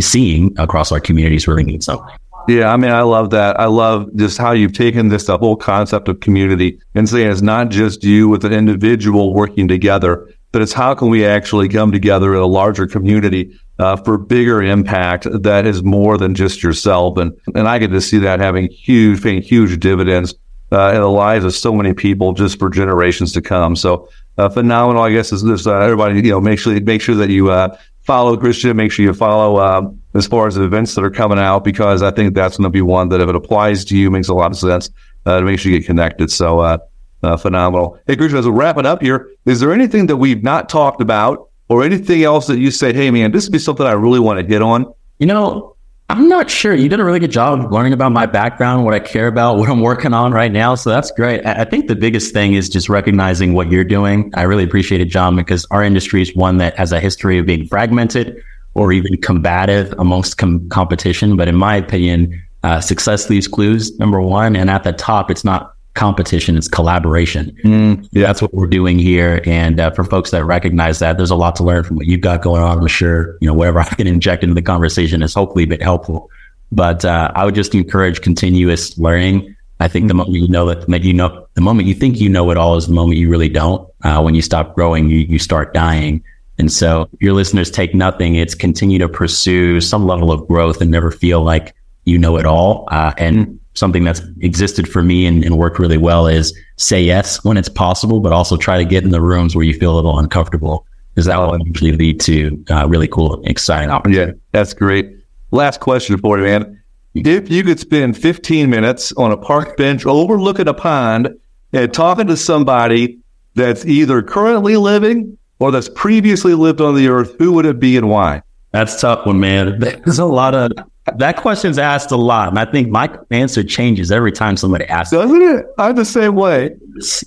seeing 0.00 0.58
across 0.58 0.90
our 0.90 1.00
communities 1.00 1.46
really 1.46 1.64
mean 1.64 1.80
something. 1.80 2.14
Yeah, 2.48 2.72
I 2.72 2.78
mean, 2.78 2.90
I 2.90 3.02
love 3.02 3.28
that. 3.30 3.60
I 3.60 3.66
love 3.66 4.08
just 4.16 4.38
how 4.38 4.52
you've 4.52 4.72
taken 4.72 5.08
this, 5.08 5.26
the 5.26 5.36
whole 5.36 5.54
concept 5.54 6.08
of 6.08 6.20
community 6.20 6.80
and 6.94 7.06
saying 7.06 7.30
it's 7.30 7.42
not 7.42 7.68
just 7.68 8.02
you 8.02 8.26
with 8.26 8.42
an 8.42 8.54
individual 8.54 9.34
working 9.34 9.68
together, 9.68 10.26
but 10.50 10.62
it's 10.62 10.72
how 10.72 10.94
can 10.94 11.10
we 11.10 11.26
actually 11.26 11.68
come 11.68 11.92
together 11.92 12.34
in 12.34 12.40
a 12.40 12.46
larger 12.46 12.86
community 12.86 13.54
uh, 13.78 13.96
for 13.96 14.16
bigger 14.16 14.62
impact 14.62 15.26
that 15.42 15.66
is 15.66 15.82
more 15.82 16.16
than 16.16 16.34
just 16.34 16.62
yourself. 16.62 17.18
And, 17.18 17.38
and 17.54 17.68
I 17.68 17.76
get 17.78 17.90
to 17.90 18.00
see 18.00 18.18
that 18.20 18.40
having 18.40 18.70
huge, 18.70 19.22
huge 19.46 19.78
dividends 19.78 20.34
uh, 20.72 20.92
in 20.94 21.02
the 21.02 21.10
lives 21.10 21.44
of 21.44 21.54
so 21.54 21.74
many 21.74 21.92
people 21.92 22.32
just 22.32 22.58
for 22.58 22.70
generations 22.70 23.32
to 23.34 23.42
come. 23.42 23.76
So 23.76 24.08
uh, 24.38 24.48
phenomenal, 24.48 25.02
I 25.02 25.12
guess, 25.12 25.32
is 25.32 25.42
this, 25.42 25.66
uh, 25.66 25.78
everybody, 25.78 26.16
you 26.16 26.30
know, 26.30 26.40
make 26.40 26.58
sure, 26.58 26.80
make 26.80 27.02
sure 27.02 27.16
that 27.16 27.28
you 27.28 27.50
uh, 27.50 27.76
follow 28.02 28.36
Kristian, 28.36 28.76
make 28.76 28.92
sure 28.92 29.04
you 29.04 29.12
follow 29.12 29.60
um, 29.60 30.00
as 30.14 30.26
far 30.26 30.46
as 30.46 30.54
the 30.54 30.62
events 30.62 30.94
that 30.94 31.04
are 31.04 31.10
coming 31.10 31.38
out 31.38 31.64
because 31.64 32.02
I 32.02 32.10
think 32.10 32.34
that's 32.34 32.56
going 32.56 32.64
to 32.64 32.70
be 32.70 32.80
one 32.80 33.08
that 33.10 33.20
if 33.20 33.28
it 33.28 33.34
applies 33.34 33.84
to 33.86 33.96
you 33.96 34.10
makes 34.10 34.28
a 34.28 34.34
lot 34.34 34.50
of 34.50 34.56
sense 34.56 34.90
uh, 35.26 35.40
to 35.40 35.44
make 35.44 35.58
sure 35.58 35.72
you 35.72 35.80
get 35.80 35.86
connected. 35.86 36.30
So 36.30 36.60
uh, 36.60 36.78
uh, 37.22 37.36
phenomenal. 37.36 37.98
Hey, 38.06 38.16
Kristian, 38.16 38.38
as 38.38 38.46
we 38.46 38.52
wrap 38.52 38.78
it 38.78 38.86
up 38.86 39.02
here, 39.02 39.28
is 39.44 39.60
there 39.60 39.72
anything 39.72 40.06
that 40.06 40.16
we've 40.16 40.42
not 40.42 40.68
talked 40.68 41.00
about 41.00 41.50
or 41.68 41.84
anything 41.84 42.22
else 42.22 42.46
that 42.46 42.58
you 42.58 42.70
say, 42.70 42.92
hey, 42.92 43.10
man, 43.10 43.32
this 43.32 43.46
would 43.46 43.52
be 43.52 43.58
something 43.58 43.84
I 43.84 43.92
really 43.92 44.20
want 44.20 44.40
to 44.40 44.46
hit 44.46 44.62
on? 44.62 44.86
You 45.18 45.26
know, 45.26 45.76
I'm 46.10 46.26
not 46.26 46.48
sure. 46.48 46.74
You 46.74 46.88
did 46.88 47.00
a 47.00 47.04
really 47.04 47.20
good 47.20 47.30
job 47.30 47.70
learning 47.70 47.92
about 47.92 48.12
my 48.12 48.24
background, 48.24 48.86
what 48.86 48.94
I 48.94 48.98
care 48.98 49.26
about, 49.26 49.56
what 49.58 49.68
I'm 49.68 49.80
working 49.80 50.14
on 50.14 50.32
right 50.32 50.50
now. 50.50 50.74
So 50.74 50.90
that's 50.90 51.10
great. 51.10 51.44
I 51.44 51.64
think 51.64 51.86
the 51.86 51.96
biggest 51.96 52.32
thing 52.32 52.54
is 52.54 52.68
just 52.68 52.88
recognizing 52.88 53.52
what 53.52 53.70
you're 53.70 53.84
doing. 53.84 54.30
I 54.34 54.42
really 54.42 54.64
appreciate 54.64 55.02
it, 55.02 55.06
John, 55.06 55.36
because 55.36 55.66
our 55.70 55.82
industry 55.82 56.22
is 56.22 56.34
one 56.34 56.56
that 56.58 56.76
has 56.78 56.92
a 56.92 57.00
history 57.00 57.38
of 57.38 57.46
being 57.46 57.66
fragmented 57.66 58.42
or 58.74 58.92
even 58.92 59.16
combative 59.18 59.92
amongst 59.98 60.38
com- 60.38 60.66
competition. 60.70 61.36
But 61.36 61.48
in 61.48 61.56
my 61.56 61.76
opinion, 61.76 62.42
uh, 62.62 62.80
success 62.80 63.28
leaves 63.28 63.46
clues, 63.46 63.96
number 63.98 64.20
one. 64.20 64.56
And 64.56 64.70
at 64.70 64.84
the 64.84 64.92
top, 64.92 65.30
it's 65.30 65.44
not 65.44 65.74
competition, 65.98 66.56
it's 66.56 66.68
collaboration. 66.68 67.50
Mm, 67.64 68.08
yeah. 68.12 68.22
That's 68.22 68.40
what 68.40 68.54
we're 68.54 68.68
doing 68.68 69.00
here. 69.00 69.42
And 69.44 69.80
uh, 69.80 69.90
for 69.90 70.04
folks 70.04 70.30
that 70.30 70.44
recognize 70.44 71.00
that, 71.00 71.16
there's 71.16 71.32
a 71.32 71.36
lot 71.36 71.56
to 71.56 71.64
learn 71.64 71.82
from 71.82 71.96
what 71.96 72.06
you've 72.06 72.20
got 72.20 72.40
going 72.40 72.62
on. 72.62 72.78
I'm 72.78 72.86
sure, 72.86 73.36
you 73.40 73.48
know, 73.48 73.54
whatever 73.54 73.80
I 73.80 73.84
can 73.86 74.06
inject 74.06 74.44
into 74.44 74.54
the 74.54 74.62
conversation 74.62 75.20
has 75.22 75.34
hopefully 75.34 75.66
been 75.66 75.80
helpful. 75.80 76.30
But 76.70 77.04
uh, 77.04 77.32
I 77.34 77.44
would 77.44 77.56
just 77.56 77.74
encourage 77.74 78.22
continuous 78.22 78.96
learning. 78.96 79.56
I 79.80 79.88
think 79.88 80.06
the 80.08 80.14
moment 80.14 80.36
you 80.36 80.48
know 80.48 80.72
that, 80.72 81.02
you 81.02 81.12
know, 81.12 81.46
the 81.54 81.60
moment 81.60 81.88
you 81.88 81.94
think 81.94 82.20
you 82.20 82.28
know 82.28 82.50
it 82.50 82.56
all 82.56 82.76
is 82.76 82.86
the 82.86 82.94
moment 82.94 83.18
you 83.18 83.28
really 83.28 83.48
don't. 83.48 83.88
Uh, 84.04 84.22
when 84.22 84.34
you 84.34 84.42
stop 84.42 84.76
growing, 84.76 85.10
you, 85.10 85.18
you 85.18 85.38
start 85.38 85.74
dying. 85.74 86.22
And 86.58 86.72
so 86.72 87.08
your 87.20 87.32
listeners 87.32 87.70
take 87.70 87.94
nothing. 87.94 88.36
It's 88.36 88.54
continue 88.54 88.98
to 88.98 89.08
pursue 89.08 89.80
some 89.80 90.06
level 90.06 90.30
of 90.30 90.46
growth 90.46 90.80
and 90.80 90.90
never 90.90 91.10
feel 91.10 91.42
like 91.42 91.74
you 92.08 92.18
know 92.18 92.36
it 92.36 92.46
all. 92.46 92.88
Uh, 92.90 93.12
and 93.18 93.58
something 93.74 94.04
that's 94.04 94.20
existed 94.40 94.88
for 94.88 95.02
me 95.02 95.24
and, 95.26 95.44
and, 95.44 95.56
worked 95.56 95.78
really 95.78 95.98
well 95.98 96.26
is 96.26 96.52
say 96.76 97.00
yes 97.00 97.44
when 97.44 97.56
it's 97.56 97.68
possible, 97.68 98.20
but 98.20 98.32
also 98.32 98.56
try 98.56 98.76
to 98.76 98.84
get 98.84 99.04
in 99.04 99.10
the 99.10 99.20
rooms 99.20 99.54
where 99.54 99.64
you 99.64 99.72
feel 99.72 99.94
a 99.94 99.96
little 99.96 100.18
uncomfortable 100.18 100.84
because 101.14 101.26
that 101.26 101.38
will 101.38 101.54
eventually 101.54 101.92
lead 101.92 102.20
to 102.20 102.64
uh, 102.70 102.86
really 102.88 103.08
cool, 103.08 103.42
exciting 103.44 103.90
opportunities. 103.90 104.34
Yeah, 104.34 104.40
that's 104.52 104.74
great. 104.74 105.16
Last 105.50 105.80
question 105.80 106.18
for 106.18 106.38
you, 106.38 106.44
man. 106.44 106.80
If 107.14 107.50
you 107.50 107.64
could 107.64 107.80
spend 107.80 108.16
15 108.16 108.68
minutes 108.68 109.12
on 109.12 109.32
a 109.32 109.36
park 109.36 109.76
bench 109.76 110.06
overlooking 110.06 110.68
a 110.68 110.74
pond 110.74 111.30
and 111.72 111.92
talking 111.92 112.26
to 112.28 112.36
somebody 112.36 113.18
that's 113.54 113.84
either 113.84 114.22
currently 114.22 114.76
living 114.76 115.38
or 115.58 115.70
that's 115.70 115.88
previously 115.88 116.54
lived 116.54 116.80
on 116.80 116.94
the 116.94 117.08
earth, 117.08 117.34
who 117.38 117.52
would 117.54 117.66
it 117.66 117.80
be 117.80 117.96
and 117.96 118.08
why? 118.08 118.42
That's 118.70 119.00
tough 119.00 119.26
one, 119.26 119.40
man. 119.40 119.80
There's 119.80 120.18
a 120.18 120.26
lot 120.26 120.54
of 120.54 120.70
that 121.16 121.36
question's 121.36 121.78
asked 121.78 122.10
a 122.10 122.16
lot, 122.16 122.48
and 122.48 122.58
I 122.58 122.64
think 122.64 122.88
my 122.88 123.10
answer 123.30 123.62
changes 123.62 124.10
every 124.10 124.32
time 124.32 124.56
somebody 124.56 124.84
asks. 124.86 125.12
Doesn't 125.12 125.42
it? 125.42 125.66
I'm 125.78 125.96
the 125.96 126.04
same 126.04 126.34
way. 126.34 126.74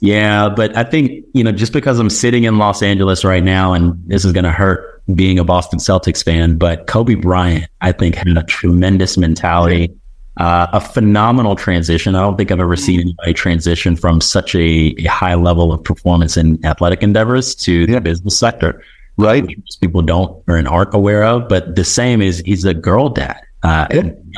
Yeah, 0.02 0.50
but 0.50 0.76
I 0.78 0.84
think 0.84 1.26
you 1.34 1.44
know, 1.44 1.52
just 1.52 1.74
because 1.74 2.00
I'm 2.00 2.10
sitting 2.10 2.44
in 2.44 2.58
Los 2.58 2.82
Angeles 2.82 3.24
right 3.24 3.44
now, 3.44 3.74
and 3.74 4.02
this 4.08 4.26
is 4.26 4.34
going 4.34 4.44
to 4.44 4.52
hurt 4.52 5.02
being 5.16 5.40
a 5.40 5.44
Boston 5.44 5.80
Celtics 5.80 6.24
fan, 6.24 6.58
but 6.58 6.88
Kobe 6.88 7.16
Bryant, 7.16 7.68
I 7.82 7.92
think, 7.92 8.16
had 8.16 8.28
a 8.30 8.44
tremendous 8.44 9.18
mentality, 9.18 9.94
uh, 10.38 10.68
a 10.74 10.80
phenomenal 10.80 11.56
transition. 11.56 12.16
I 12.16 12.22
don't 12.22 12.38
think 12.38 12.52
I've 12.52 12.60
ever 12.60 12.76
seen 12.76 13.00
anybody 13.02 13.34
transition 13.34 13.96
from 13.96 14.22
such 14.22 14.56
a, 14.56 14.96
a 14.98 15.06
high 15.06 15.36
level 15.36 15.74
of 15.74 15.84
performance 15.84 16.38
in 16.38 16.64
athletic 16.66 17.04
endeavors 17.04 17.56
to 17.56 17.82
yeah. 17.82 17.96
the 17.96 18.02
business 18.02 18.38
sector. 18.38 18.82
Right. 19.18 19.46
Which 19.46 19.58
people 19.82 20.02
don't 20.02 20.42
or 20.48 20.66
aren't 20.68 20.94
aware 20.94 21.24
of. 21.24 21.48
But 21.48 21.76
the 21.76 21.84
same 21.84 22.22
is 22.22 22.42
he's 22.46 22.66
a 22.66 22.74
girl 22.74 23.10
dad. 23.10 23.40
Uh, 23.64 23.88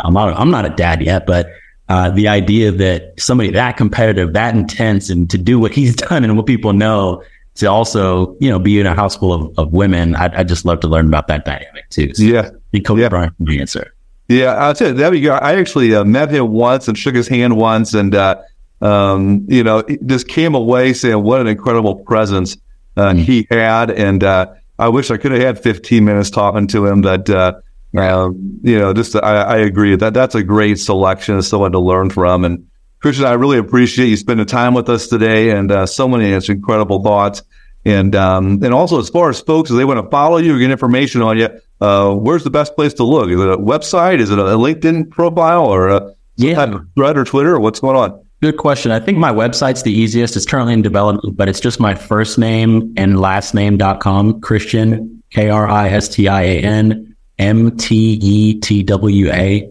I'm 0.04 0.14
not, 0.14 0.40
I'm 0.40 0.52
not 0.52 0.66
a 0.66 0.70
dad 0.70 1.02
yet, 1.02 1.26
but 1.26 1.48
uh, 1.90 2.10
the 2.10 2.28
idea 2.28 2.72
that 2.72 3.14
somebody 3.20 3.52
that 3.52 3.78
competitive, 3.78 4.34
that 4.34 4.56
intense, 4.56 5.10
and 5.10 5.30
to 5.30 5.38
do 5.38 5.60
what 5.60 5.72
he's 5.74 5.96
done 6.10 6.24
and 6.24 6.36
what 6.38 6.46
people 6.46 6.74
know, 6.74 7.24
to 7.56 7.68
also, 7.68 8.36
you 8.40 8.50
know, 8.50 8.58
be 8.58 8.80
in 8.80 8.86
a 8.86 8.96
house 8.96 9.16
full 9.16 9.34
of, 9.34 9.60
of 9.60 9.74
women, 9.74 10.16
I, 10.16 10.40
I 10.40 10.44
just 10.44 10.66
love 10.66 10.80
to 10.82 10.88
learn 10.88 11.08
about 11.08 11.28
that 11.28 11.46
dynamic 11.46 11.88
too. 11.90 12.14
So 12.16 12.24
yeah. 12.24 12.50
Kobe 12.84 13.02
yeah. 13.02 13.10
Bryant 13.10 13.34
the 13.40 13.60
answer. 13.60 13.94
Yeah, 14.28 14.56
I'll 14.56 14.74
tell 14.74 14.88
you, 14.90 14.94
that 14.96 15.12
be, 15.12 15.30
I 15.30 15.56
actually 15.60 15.94
uh, 15.94 16.04
met 16.04 16.32
him 16.32 16.52
once 16.52 16.88
and 16.88 16.98
shook 16.98 17.14
his 17.14 17.28
hand 17.28 17.58
once, 17.58 17.94
and 17.94 18.16
uh, 18.16 18.42
um, 18.82 19.46
you 19.48 19.64
know, 19.64 19.84
just 20.06 20.28
came 20.28 20.56
away 20.56 20.94
saying 20.94 21.22
what 21.22 21.42
an 21.42 21.48
incredible 21.48 21.96
presence 21.96 22.58
uh, 22.98 23.10
mm-hmm. 23.10 23.20
he 23.20 23.48
had, 23.52 23.92
and 23.92 24.24
uh, 24.24 24.48
I 24.80 24.88
wish 24.88 25.12
I 25.12 25.18
could 25.18 25.34
have 25.34 25.42
had 25.42 25.60
15 25.62 26.04
minutes 26.04 26.30
talking 26.30 26.68
to 26.68 26.88
him, 26.88 27.02
but 27.02 27.30
uh, 27.30 27.54
um, 27.96 28.60
you 28.64 28.80
know, 28.80 28.94
just 28.94 29.16
I, 29.16 29.44
I, 29.44 29.58
agree 29.58 29.96
that 29.96 30.14
that's 30.14 30.34
a 30.34 30.44
great 30.44 30.80
selection, 30.80 31.36
of 31.36 31.46
someone 31.46 31.72
to 31.74 31.80
learn 31.80 32.10
from. 32.10 32.44
And 32.44 32.68
Kristian, 33.04 33.26
I 33.26 33.34
really 33.34 33.60
appreciate 33.60 34.08
you 34.08 34.18
spending 34.18 34.46
time 34.48 34.74
with 34.74 34.90
us 34.90 35.08
today, 35.08 35.52
and 35.52 35.72
uh, 35.72 35.86
so 35.86 36.08
many 36.08 36.34
incredible 36.34 37.04
thoughts. 37.04 37.44
And 37.86 38.16
um, 38.16 38.64
and 38.64 38.74
also, 38.74 39.00
as 39.00 39.10
far 39.10 39.30
as 39.30 39.42
folks, 39.42 39.70
if 39.70 39.78
they 39.78 39.86
want 39.86 40.04
to 40.04 40.10
follow 40.10 40.38
you 40.38 40.56
or 40.56 40.60
get 40.60 40.72
information 40.72 41.22
on 41.22 41.38
you, 41.38 41.50
uh, 41.82 42.16
where's 42.16 42.44
the 42.44 42.50
best 42.50 42.76
place 42.76 42.94
to 42.96 43.04
look? 43.04 43.30
Is 43.30 43.40
it 43.40 43.50
a 43.50 43.58
website? 43.58 44.20
Is 44.20 44.32
it 44.32 44.40
a 44.40 44.44
LinkedIn 44.44 45.12
profile 45.12 45.66
or 45.66 45.90
a 45.90 46.16
yeah. 46.38 46.80
thread 46.96 47.18
or 47.18 47.26
Twitter? 47.26 47.56
Or 47.56 47.60
what's 47.60 47.80
going 47.80 47.98
on? 47.98 48.26
Good 48.42 48.58
question. 48.58 48.92
I 48.92 49.00
think 49.00 49.18
my 49.18 49.32
website's 49.32 49.84
the 49.84 49.92
easiest. 49.92 50.36
It's 50.36 50.46
currently 50.46 50.74
in 50.74 50.82
development, 50.82 51.38
but 51.38 51.48
it's 51.48 51.60
just 51.60 51.80
my 51.80 51.94
first 51.94 52.38
name 52.40 52.94
and 52.98 53.20
last 53.20 53.54
name.com, 53.54 54.42
Kristian, 54.42 55.22
K 55.30 55.50
R 55.50 55.68
I 55.68 55.90
S 55.90 56.10
T 56.10 56.28
I 56.28 56.42
A 56.42 56.60
N 56.62 57.13
M-T-E-T-W-A 57.40 58.60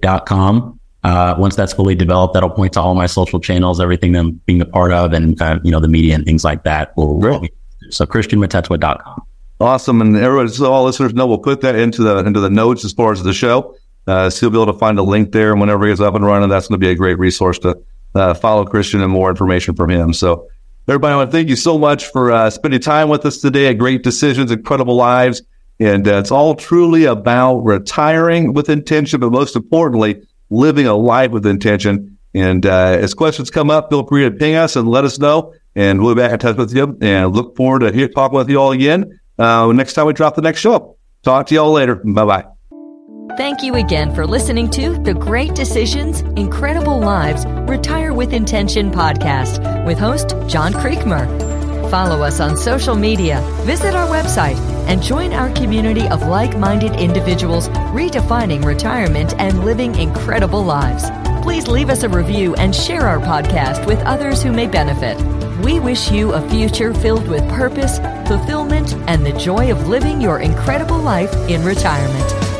dot 0.00 0.26
com. 0.26 0.78
Uh, 1.04 1.34
once 1.36 1.56
that's 1.56 1.72
fully 1.72 1.96
developed, 1.96 2.34
that'll 2.34 2.50
point 2.50 2.74
to 2.74 2.80
all 2.80 2.94
my 2.94 3.06
social 3.06 3.40
channels, 3.40 3.80
everything 3.80 4.14
I'm 4.14 4.32
being 4.46 4.60
a 4.60 4.66
part 4.66 4.92
of, 4.92 5.12
and 5.12 5.40
uh, 5.42 5.58
you 5.64 5.72
know 5.72 5.80
the 5.80 5.88
media 5.88 6.14
and 6.14 6.24
things 6.24 6.44
like 6.44 6.62
that. 6.62 6.96
Will, 6.96 7.18
will 7.18 7.44
so 7.90 8.06
KristianMtetwa.com. 8.06 9.22
Awesome, 9.60 10.00
and 10.00 10.16
everyone, 10.16 10.48
so 10.48 10.72
all 10.72 10.84
listeners 10.84 11.14
know, 11.14 11.26
we'll 11.26 11.38
put 11.38 11.60
that 11.62 11.74
into 11.74 12.02
the 12.02 12.18
into 12.18 12.40
the 12.40 12.50
notes 12.50 12.84
as 12.84 12.92
far 12.92 13.12
as 13.12 13.22
the 13.22 13.32
show. 13.32 13.76
Uh, 14.06 14.28
so 14.30 14.46
you'll 14.46 14.52
be 14.52 14.60
able 14.60 14.72
to 14.72 14.78
find 14.78 14.98
a 14.98 15.02
link 15.02 15.32
there, 15.32 15.52
and 15.52 15.60
whenever 15.60 15.86
he's 15.86 16.00
up 16.00 16.14
and 16.14 16.24
running, 16.24 16.48
that's 16.48 16.68
going 16.68 16.80
to 16.80 16.84
be 16.84 16.90
a 16.90 16.94
great 16.94 17.18
resource 17.18 17.58
to 17.60 17.76
uh, 18.14 18.34
follow 18.34 18.64
Kristian 18.64 19.02
and 19.02 19.10
more 19.12 19.30
information 19.30 19.74
from 19.74 19.90
him. 19.90 20.12
So, 20.12 20.48
everybody, 20.88 21.14
I 21.14 21.16
want 21.16 21.30
to 21.30 21.36
thank 21.36 21.48
you 21.48 21.56
so 21.56 21.78
much 21.78 22.06
for 22.06 22.32
uh, 22.32 22.50
spending 22.50 22.80
time 22.80 23.08
with 23.08 23.24
us 23.24 23.38
today. 23.38 23.72
Great 23.74 24.02
decisions, 24.02 24.50
incredible 24.50 24.96
lives. 24.96 25.42
And 25.82 26.06
uh, 26.06 26.18
it's 26.18 26.30
all 26.30 26.54
truly 26.54 27.06
about 27.06 27.58
retiring 27.60 28.52
with 28.52 28.68
intention, 28.68 29.18
but 29.18 29.32
most 29.32 29.56
importantly, 29.56 30.22
living 30.48 30.86
a 30.86 30.94
life 30.94 31.32
with 31.32 31.44
intention. 31.44 32.18
And 32.34 32.64
uh, 32.64 32.98
as 33.00 33.14
questions 33.14 33.50
come 33.50 33.68
up, 33.68 33.90
feel 33.90 34.06
free 34.06 34.22
to 34.22 34.30
ping 34.30 34.54
us 34.54 34.76
and 34.76 34.88
let 34.88 35.04
us 35.04 35.18
know. 35.18 35.52
And 35.74 36.00
we'll 36.00 36.14
be 36.14 36.20
back 36.20 36.32
in 36.32 36.38
touch 36.38 36.56
with 36.56 36.72
you 36.72 36.96
and 37.00 37.34
look 37.34 37.56
forward 37.56 37.80
to 37.80 37.92
here 37.92 38.06
talking 38.06 38.38
with 38.38 38.48
you 38.48 38.58
all 38.58 38.70
again 38.72 39.18
uh, 39.38 39.72
next 39.72 39.94
time 39.94 40.06
we 40.06 40.12
drop 40.12 40.36
the 40.36 40.42
next 40.42 40.60
show. 40.60 40.74
up. 40.74 40.96
Talk 41.24 41.46
to 41.48 41.54
you 41.54 41.60
all 41.60 41.72
later. 41.72 41.96
Bye 41.96 42.24
bye. 42.24 42.46
Thank 43.36 43.62
you 43.62 43.74
again 43.74 44.14
for 44.14 44.26
listening 44.26 44.70
to 44.70 44.98
the 44.98 45.14
Great 45.14 45.54
Decisions, 45.54 46.20
Incredible 46.36 47.00
Lives, 47.00 47.46
Retire 47.46 48.12
with 48.12 48.32
Intention 48.32 48.90
podcast 48.90 49.86
with 49.86 49.98
host 49.98 50.34
John 50.48 50.72
Creekmur 50.72 51.51
follow 51.92 52.22
us 52.22 52.40
on 52.40 52.56
social 52.56 52.94
media, 52.94 53.42
visit 53.66 53.94
our 53.94 54.08
website, 54.08 54.56
and 54.88 55.02
join 55.02 55.34
our 55.34 55.50
community 55.50 56.08
of 56.08 56.22
like 56.22 56.56
minded 56.56 56.98
individuals 56.98 57.68
redefining 57.92 58.64
retirement 58.64 59.34
and 59.38 59.62
living 59.62 59.94
incredible 59.96 60.64
lives. 60.64 61.10
Please 61.42 61.68
leave 61.68 61.90
us 61.90 62.02
a 62.02 62.08
review 62.08 62.54
and 62.54 62.74
share 62.74 63.06
our 63.06 63.18
podcast 63.18 63.86
with 63.86 63.98
others 64.04 64.42
who 64.42 64.52
may 64.52 64.66
benefit. 64.66 65.18
We 65.62 65.80
wish 65.80 66.10
you 66.10 66.32
a 66.32 66.48
future 66.48 66.94
filled 66.94 67.28
with 67.28 67.46
purpose, 67.50 67.98
fulfillment, 68.26 68.94
and 69.06 69.26
the 69.26 69.38
joy 69.38 69.70
of 69.70 69.86
living 69.86 70.18
your 70.18 70.40
incredible 70.40 70.98
life 70.98 71.34
in 71.50 71.62
retirement. 71.62 72.51